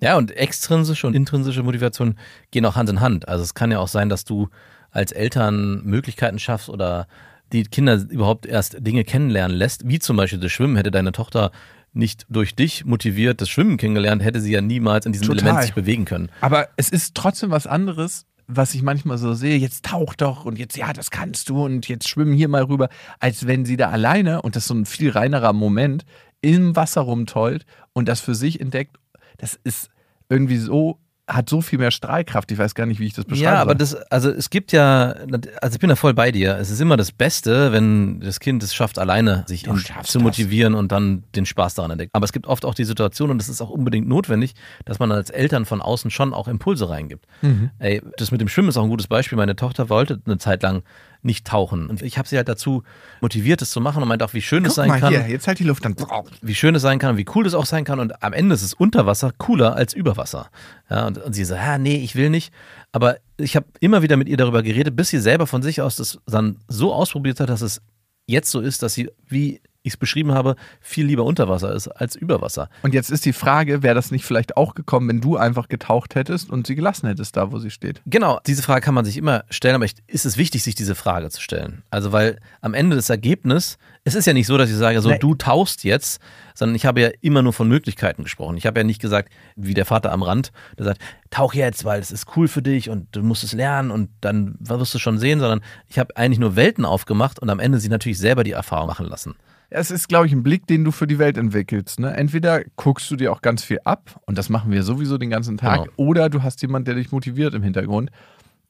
[0.00, 2.16] Ja, und extrinsische und intrinsische Motivation
[2.50, 3.28] gehen auch Hand in Hand.
[3.28, 4.48] Also es kann ja auch sein, dass du
[4.90, 7.06] als Eltern Möglichkeiten schaffst oder
[7.54, 10.76] die Kinder überhaupt erst Dinge kennenlernen lässt, wie zum Beispiel das Schwimmen.
[10.76, 11.52] Hätte deine Tochter
[11.92, 15.44] nicht durch dich motiviert das Schwimmen kennengelernt, hätte sie ja niemals in diesem Total.
[15.44, 16.28] Element sich bewegen können.
[16.40, 20.58] Aber es ist trotzdem was anderes, was ich manchmal so sehe, jetzt tauch doch und
[20.58, 22.88] jetzt, ja, das kannst du und jetzt schwimmen hier mal rüber,
[23.20, 26.04] als wenn sie da alleine, und das ist so ein viel reinerer Moment,
[26.40, 28.98] im Wasser rumtollt und das für sich entdeckt.
[29.38, 29.88] Das ist
[30.28, 32.50] irgendwie so, hat so viel mehr Strahlkraft.
[32.52, 33.44] Ich weiß gar nicht, wie ich das beschreibe.
[33.44, 35.14] Ja, aber das, also es gibt ja,
[35.60, 36.58] also ich bin da voll bei dir.
[36.58, 40.14] Es ist immer das Beste, wenn das Kind es schafft, alleine sich in, zu das.
[40.18, 42.14] motivieren und dann den Spaß daran entdeckt.
[42.14, 44.54] Aber es gibt oft auch die Situation, und es ist auch unbedingt notwendig,
[44.84, 47.26] dass man als Eltern von außen schon auch Impulse reingibt.
[47.40, 47.70] Mhm.
[47.78, 49.36] Ey, das mit dem Schwimmen ist auch ein gutes Beispiel.
[49.36, 50.82] Meine Tochter wollte eine Zeit lang
[51.24, 51.88] nicht tauchen.
[51.88, 52.82] Und ich habe sie halt dazu
[53.20, 55.46] motiviert, es zu machen und meinte auch, wie schön es sein mal kann hier, jetzt
[55.46, 55.96] halt die Luft dann.
[56.42, 58.00] wie schön es sein kann und wie cool es auch sein kann.
[58.00, 60.50] Und am Ende ist es unter Wasser cooler als über Wasser.
[60.90, 62.52] Ja, und, und sie so, ja, nee, ich will nicht.
[62.92, 65.96] Aber ich habe immer wieder mit ihr darüber geredet, bis sie selber von sich aus
[65.96, 67.80] das dann so ausprobiert hat, dass es
[68.26, 71.88] jetzt so ist, dass sie, wie ich es beschrieben habe, viel lieber unter Wasser ist
[71.88, 72.70] als über Wasser.
[72.82, 76.14] Und jetzt ist die Frage, wäre das nicht vielleicht auch gekommen, wenn du einfach getaucht
[76.14, 78.00] hättest und sie gelassen hättest, da wo sie steht?
[78.06, 81.28] Genau, diese Frage kann man sich immer stellen, aber ist es wichtig, sich diese Frage
[81.28, 81.82] zu stellen.
[81.90, 85.10] Also, weil am Ende des Ergebnisses, es ist ja nicht so, dass ich sage, so
[85.10, 85.18] Nee.
[85.18, 86.20] du tauchst jetzt,
[86.54, 88.56] sondern ich habe ja immer nur von Möglichkeiten gesprochen.
[88.56, 92.00] Ich habe ja nicht gesagt, wie der Vater am Rand, der sagt, tauch jetzt, weil
[92.00, 95.18] es ist cool für dich und du musst es lernen und dann wirst du schon
[95.18, 98.52] sehen, sondern ich habe eigentlich nur Welten aufgemacht und am Ende sie natürlich selber die
[98.52, 99.34] Erfahrung machen lassen.
[99.70, 101.98] Es ist, glaube ich, ein Blick, den du für die Welt entwickelst.
[101.98, 102.16] Ne?
[102.16, 105.56] Entweder guckst du dir auch ganz viel ab und das machen wir sowieso den ganzen
[105.56, 105.92] Tag, Genau.
[105.96, 108.10] oder du hast jemanden, der dich motiviert im Hintergrund.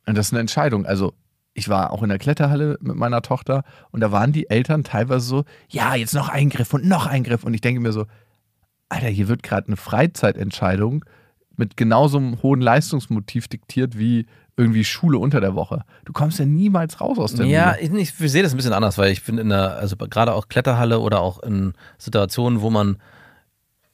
[0.06, 0.86] Und das ist eine Entscheidung.
[0.86, 1.12] Also,
[1.54, 5.24] ich war auch in der Kletterhalle mit meiner Tochter und da waren die Eltern teilweise
[5.26, 7.44] so: Ja, jetzt noch ein Griff und noch ein Griff.
[7.44, 8.06] Und ich denke mir so:
[8.88, 11.04] Alter, hier wird gerade eine Freizeitentscheidung
[11.56, 14.26] mit genauso einem hohen Leistungsmotiv diktiert wie
[14.56, 15.84] irgendwie Schule unter der Woche.
[16.04, 18.00] Du kommst ja niemals raus aus der Ja, Mühle.
[18.02, 20.48] ich, ich sehe das ein bisschen anders, weil ich finde in der, also gerade auch
[20.48, 22.98] Kletterhalle oder auch in Situationen, wo man,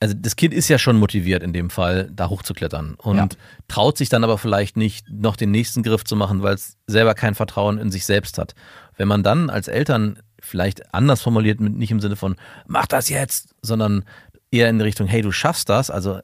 [0.01, 3.29] also das Kind ist ja schon motiviert in dem Fall, da hochzuklettern und Ja.
[3.69, 7.15] traut sich dann aber vielleicht nicht, noch den nächsten Griff zu machen, weil es selber
[7.15, 8.55] kein Vertrauen in sich selbst hat.
[8.99, 12.37] Wenn man dann als Eltern vielleicht anders formuliert, nicht im Sinne von,
[12.67, 14.05] mach das jetzt, sondern
[14.51, 16.23] eher in Richtung, hey, du schaffst das, also äh,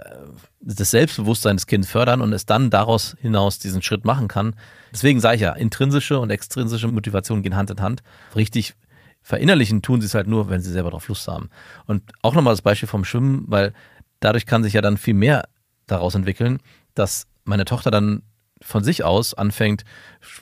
[0.60, 4.56] das Selbstbewusstsein des Kindes fördern und es dann daraus hinaus diesen Schritt machen kann.
[4.92, 8.02] Deswegen sage ich ja, intrinsische und extrinsische Motivation gehen Hand in Hand.
[8.34, 8.74] Richtig
[9.22, 11.50] verinnerlichen tun sie es halt nur, wenn sie selber drauf Lust haben.
[11.86, 13.72] Und auch nochmal das Beispiel vom Schwimmen, weil
[14.20, 15.48] dadurch kann sich ja dann viel mehr
[15.86, 16.58] daraus entwickeln,
[16.94, 18.22] dass meine Tochter dann
[18.62, 19.84] von sich aus anfängt,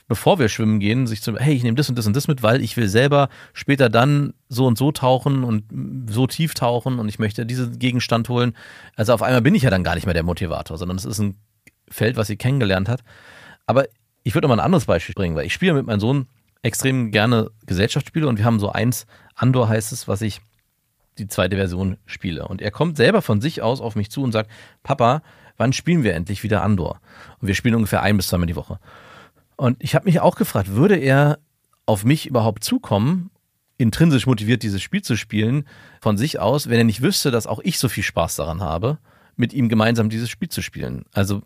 [0.07, 2.43] bevor wir schwimmen gehen, sich zu, hey, ich nehme das und das und das mit,
[2.43, 5.65] weil ich will selber später dann so und so tauchen und
[6.11, 8.57] so tief tauchen und ich möchte diesen Gegenstand holen.
[8.95, 11.19] Also auf einmal bin ich ja dann gar nicht mehr der Motivator, sondern es ist
[11.19, 11.37] ein
[11.89, 13.01] Feld, was sie kennengelernt hat.
[13.67, 13.87] Aber
[14.23, 16.27] ich würde mal ein anderes Beispiel bringen, weil ich spiele mit meinem Sohn
[16.63, 20.41] extrem gerne Gesellschaftsspiele und wir haben so eins, Andor heißt es, was ich
[21.19, 22.49] die zweite Version spiele.
[22.49, 24.51] Und er kommt selber von sich aus auf mich zu und sagt,
[24.83, 25.23] Papa,
[25.57, 27.01] wann spielen wir endlich wieder Andor?
[27.41, 28.79] Und wir spielen ungefähr ein bis zweimal die Woche.
[29.57, 31.39] Und ich habe mich auch gefragt, würde er
[31.87, 33.31] auf mich überhaupt zukommen,
[33.77, 35.67] intrinsisch motiviert dieses Spiel zu spielen,
[36.01, 38.99] von sich aus, wenn er nicht wüsste, dass auch ich so viel Spaß daran habe,
[39.37, 41.05] mit ihm gemeinsam dieses Spiel zu spielen.
[41.13, 41.43] Also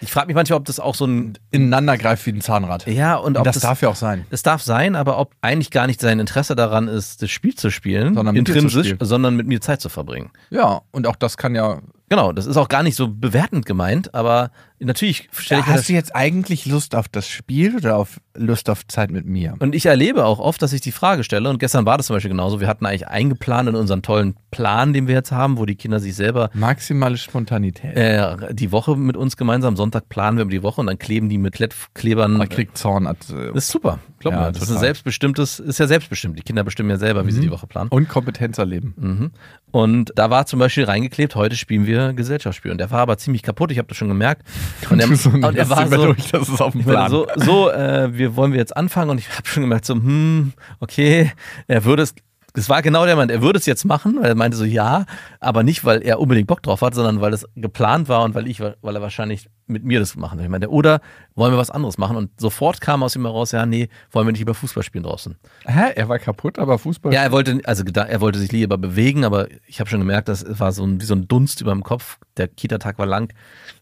[0.00, 2.86] Ich frage mich manchmal, ob das auch so ein Ineinander greift wie ein Zahnrad.
[2.86, 4.26] ja und ob das, darf ja auch sein.
[4.30, 7.70] Das darf sein, aber ob eigentlich gar nicht sein Interesse daran ist, das Spiel zu
[7.70, 9.06] spielen, Sondern mit dir zu intrinsisch, spielen.
[9.06, 10.30] sondern mit mir Zeit zu verbringen.
[10.50, 11.80] Ja, und auch das kann ja.
[12.12, 15.88] Genau, das ist auch gar nicht so bewertend gemeint, aber natürlich stelle ich mir Hast
[15.88, 19.54] du jetzt eigentlich Lust auf das Spiel oder auf Lust auf Zeit mit mir?
[19.60, 22.16] Und ich erlebe auch oft, dass ich die Frage stelle, und gestern war das zum
[22.16, 25.64] Beispiel genauso, wir hatten eigentlich eingeplant in unseren tollen Plan, den wir jetzt haben, wo
[25.64, 27.96] die Kinder sich selber Maximale Spontanität.
[27.96, 31.30] äh, die Woche mit uns gemeinsam, Sonntag planen wir über die Woche und dann kleben
[31.30, 32.34] die mit Klettklebern.
[32.34, 33.06] Man kriegt Zorn.
[33.06, 34.48] At, Das ist super, glaub Ja.
[34.50, 34.80] Das ist ein total.
[34.80, 36.38] selbstbestimmtes, ist ja selbstbestimmt.
[36.38, 37.90] Die Kinder bestimmen ja selber, wie sie die Woche planen.
[37.90, 38.94] und Kompetenz erleben.
[38.96, 39.30] Mhm.
[39.70, 42.70] Und da war zum Beispiel reingeklebt, heute spielen wir Gesellschaftsspiel.
[42.72, 44.42] Und der war aber ziemlich kaputt, ich habe das schon gemerkt.
[44.90, 47.10] Und er, So, und er war so, durch, das ist auf dem Plan.
[47.10, 50.52] so, so äh, wir wollen wir jetzt anfangen und ich habe schon gemerkt, so, hm,
[50.80, 51.30] okay,
[51.68, 52.14] er würde es,
[52.54, 55.06] das war genau der Moment, er würde es jetzt machen, weil er meinte so, ja,
[55.40, 58.46] aber nicht, weil er unbedingt Bock drauf hat, sondern weil es geplant war und weil
[58.46, 60.44] ich, weil er wahrscheinlich mit mir das machen will.
[60.44, 61.00] Ich meinte, oder
[61.34, 62.16] wollen wir was anderes machen?
[62.16, 65.36] Und sofort kam aus ihm heraus, ja, nee, wollen wir nicht über Fußball spielen draußen.
[65.64, 65.92] Hä?
[65.94, 67.12] Er war kaputt, aber Fußball.
[67.14, 70.44] Ja, er wollte, also er wollte sich lieber bewegen, aber ich habe schon gemerkt, das
[70.60, 72.18] war so ein, wie so ein Dunst über dem Kopf.
[72.36, 73.32] Der Kita-Tag war lang.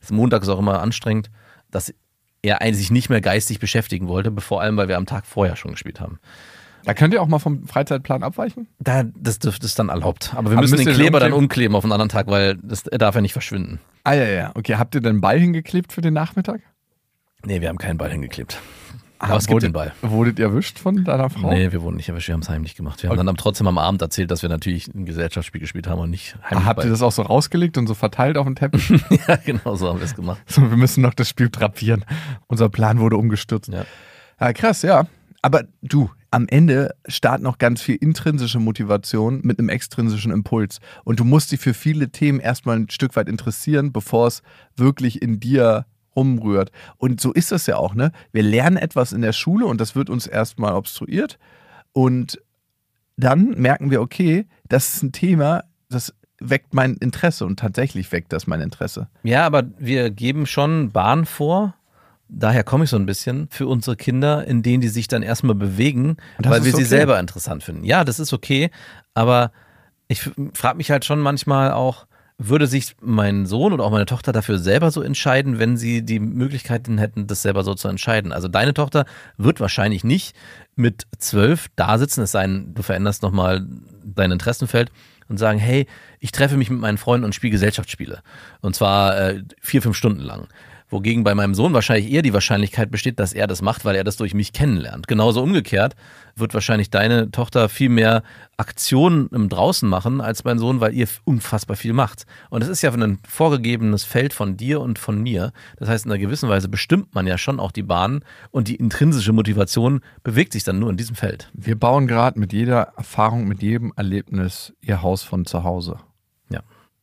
[0.01, 1.31] Das Montag ist auch immer anstrengend,
[1.71, 1.93] dass
[2.43, 5.57] er eigentlich sich nicht mehr geistig beschäftigen wollte, vor allem, weil wir am Tag vorher
[5.57, 6.21] schon gespielt haben.
[6.85, 8.66] Da könnt ihr auch mal vom Freizeitplan abweichen?
[8.78, 10.33] Da, das dürfte es dann erlaubt.
[10.35, 11.45] Aber wir Aber müssen den Kleber dann umkleben?
[11.45, 13.81] umkleben auf einen anderen Tag, weil das, er darf ja nicht verschwinden.
[14.05, 14.51] Ah, ja, ja.
[14.55, 16.61] Okay, habt ihr den Ball hingeklebt für den Nachmittag?
[17.45, 18.59] Nee, wir haben keinen Ball hingeklebt.
[19.22, 19.93] Ah, Aber es gibt den Ball.
[20.01, 21.51] Wurdet ihr erwischt von deiner Frau?
[21.51, 23.03] Nee, wir wurden nicht erwischt, wir haben es heimlich gemacht.
[23.03, 23.20] Wir haben Okay.
[23.20, 26.37] dann am- trotzdem am Abend erzählt, dass wir natürlich ein Gesellschaftsspiel gespielt haben und nicht
[26.49, 26.59] heimlich.
[26.59, 28.89] Ah, habt ihr das auch so rausgelegt und so verteilt auf den Teppich?
[29.28, 30.41] ja, genau so haben wir es gemacht.
[30.47, 32.07] so, wir müssen noch das Spiel drapieren.
[32.47, 33.68] Unser Plan wurde umgestürzt.
[33.70, 33.85] Ja.
[34.41, 35.05] Ja, krass, ja.
[35.43, 40.80] Aber du, am Ende startet noch ganz viel intrinsische Motivation mit einem extrinsischen Impuls.
[41.05, 44.43] Und du musst dich für viele Themen erstmal ein Stück weit interessieren, bevor es
[44.76, 46.70] wirklich in dir rumrührt.
[46.99, 48.12] Und so ist es ja auch, ne?
[48.32, 51.38] Wir lernen etwas in der Schule und das wird uns erstmal obstruiert.
[51.93, 52.41] Und
[53.16, 58.32] dann merken wir, okay, das ist ein Thema, das weckt mein Interesse und tatsächlich weckt
[58.32, 59.09] das mein Interesse.
[59.22, 61.74] Ja, aber wir geben schon Bahn vor.
[62.33, 65.57] Daher komme ich so ein bisschen für unsere Kinder, in denen die sich dann erstmal
[65.57, 66.85] bewegen, weil wir sie okay.
[66.85, 67.85] selber interessant finden.
[67.85, 68.70] Ja, das ist okay,
[69.14, 69.51] aber
[70.09, 72.07] ich frage mich halt schon manchmal auch,
[72.43, 76.18] würde sich mein Sohn oder auch meine Tochter dafür selber so entscheiden, wenn sie die
[76.20, 78.33] Möglichkeiten hätten, das selber so zu entscheiden?
[78.33, 79.05] Also deine Tochter
[79.37, 80.35] wird wahrscheinlich nicht
[80.74, 83.66] mit zwölf da sitzen, es sei denn, du veränderst nochmal
[84.03, 84.91] dein Interessenfeld
[85.28, 85.87] und sagen, hey,
[86.18, 88.22] ich treffe mich mit meinen Freunden und spiele Gesellschaftsspiele.
[88.62, 90.49] Und zwar äh, vier, fünf Stunden lang.
[90.91, 94.03] Wogegen bei meinem Sohn wahrscheinlich eher die Wahrscheinlichkeit besteht, dass er das macht, weil er
[94.03, 95.07] das durch mich kennenlernt.
[95.07, 95.95] Genauso umgekehrt
[96.34, 98.22] wird wahrscheinlich deine Tochter viel mehr
[98.57, 102.24] Aktionen im Draußen machen als mein Sohn, weil ihr unfassbar viel macht.
[102.51, 105.53] Und es ist ja ein vorgegebenes Feld von dir und von mir.
[105.78, 108.76] Das heißt, in einer gewissen Weise bestimmt man ja schon auch die Bahn und die
[108.76, 111.51] intrinsische Motivation bewegt sich dann nur in diesem Feld.
[111.55, 115.99] Wir bauen gerade mit jeder Erfahrung, mit jedem Erlebnis ihr Haus von zu Hause.
[116.51, 116.61] Ja.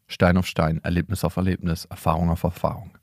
[0.07, 2.96] Stein auf Stein, Erlebnis auf Erlebnis, Erfahrung auf Erfahrung.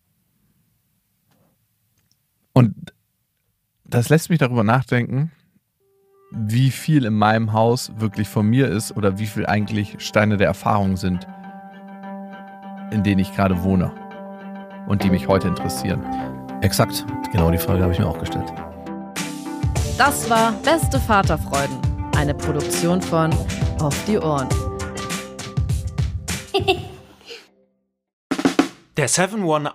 [2.54, 2.94] Und
[3.84, 5.30] das lässt mich darüber nachdenken,
[6.30, 10.46] wie viel in meinem Haus wirklich von mir ist oder wie viel eigentlich Steine der
[10.46, 11.26] Erfahrung sind,
[12.90, 13.92] in denen ich gerade wohne
[14.88, 16.02] und die mich heute interessieren.
[16.62, 17.04] Exakt.
[17.32, 18.50] Genau die Frage habe ich mir auch gestellt.
[19.98, 21.78] Das war Beste Vaterfreuden,
[22.16, 23.32] eine Produktion von
[23.80, 24.48] Auf die Ohren.
[28.96, 29.74] Der 7-One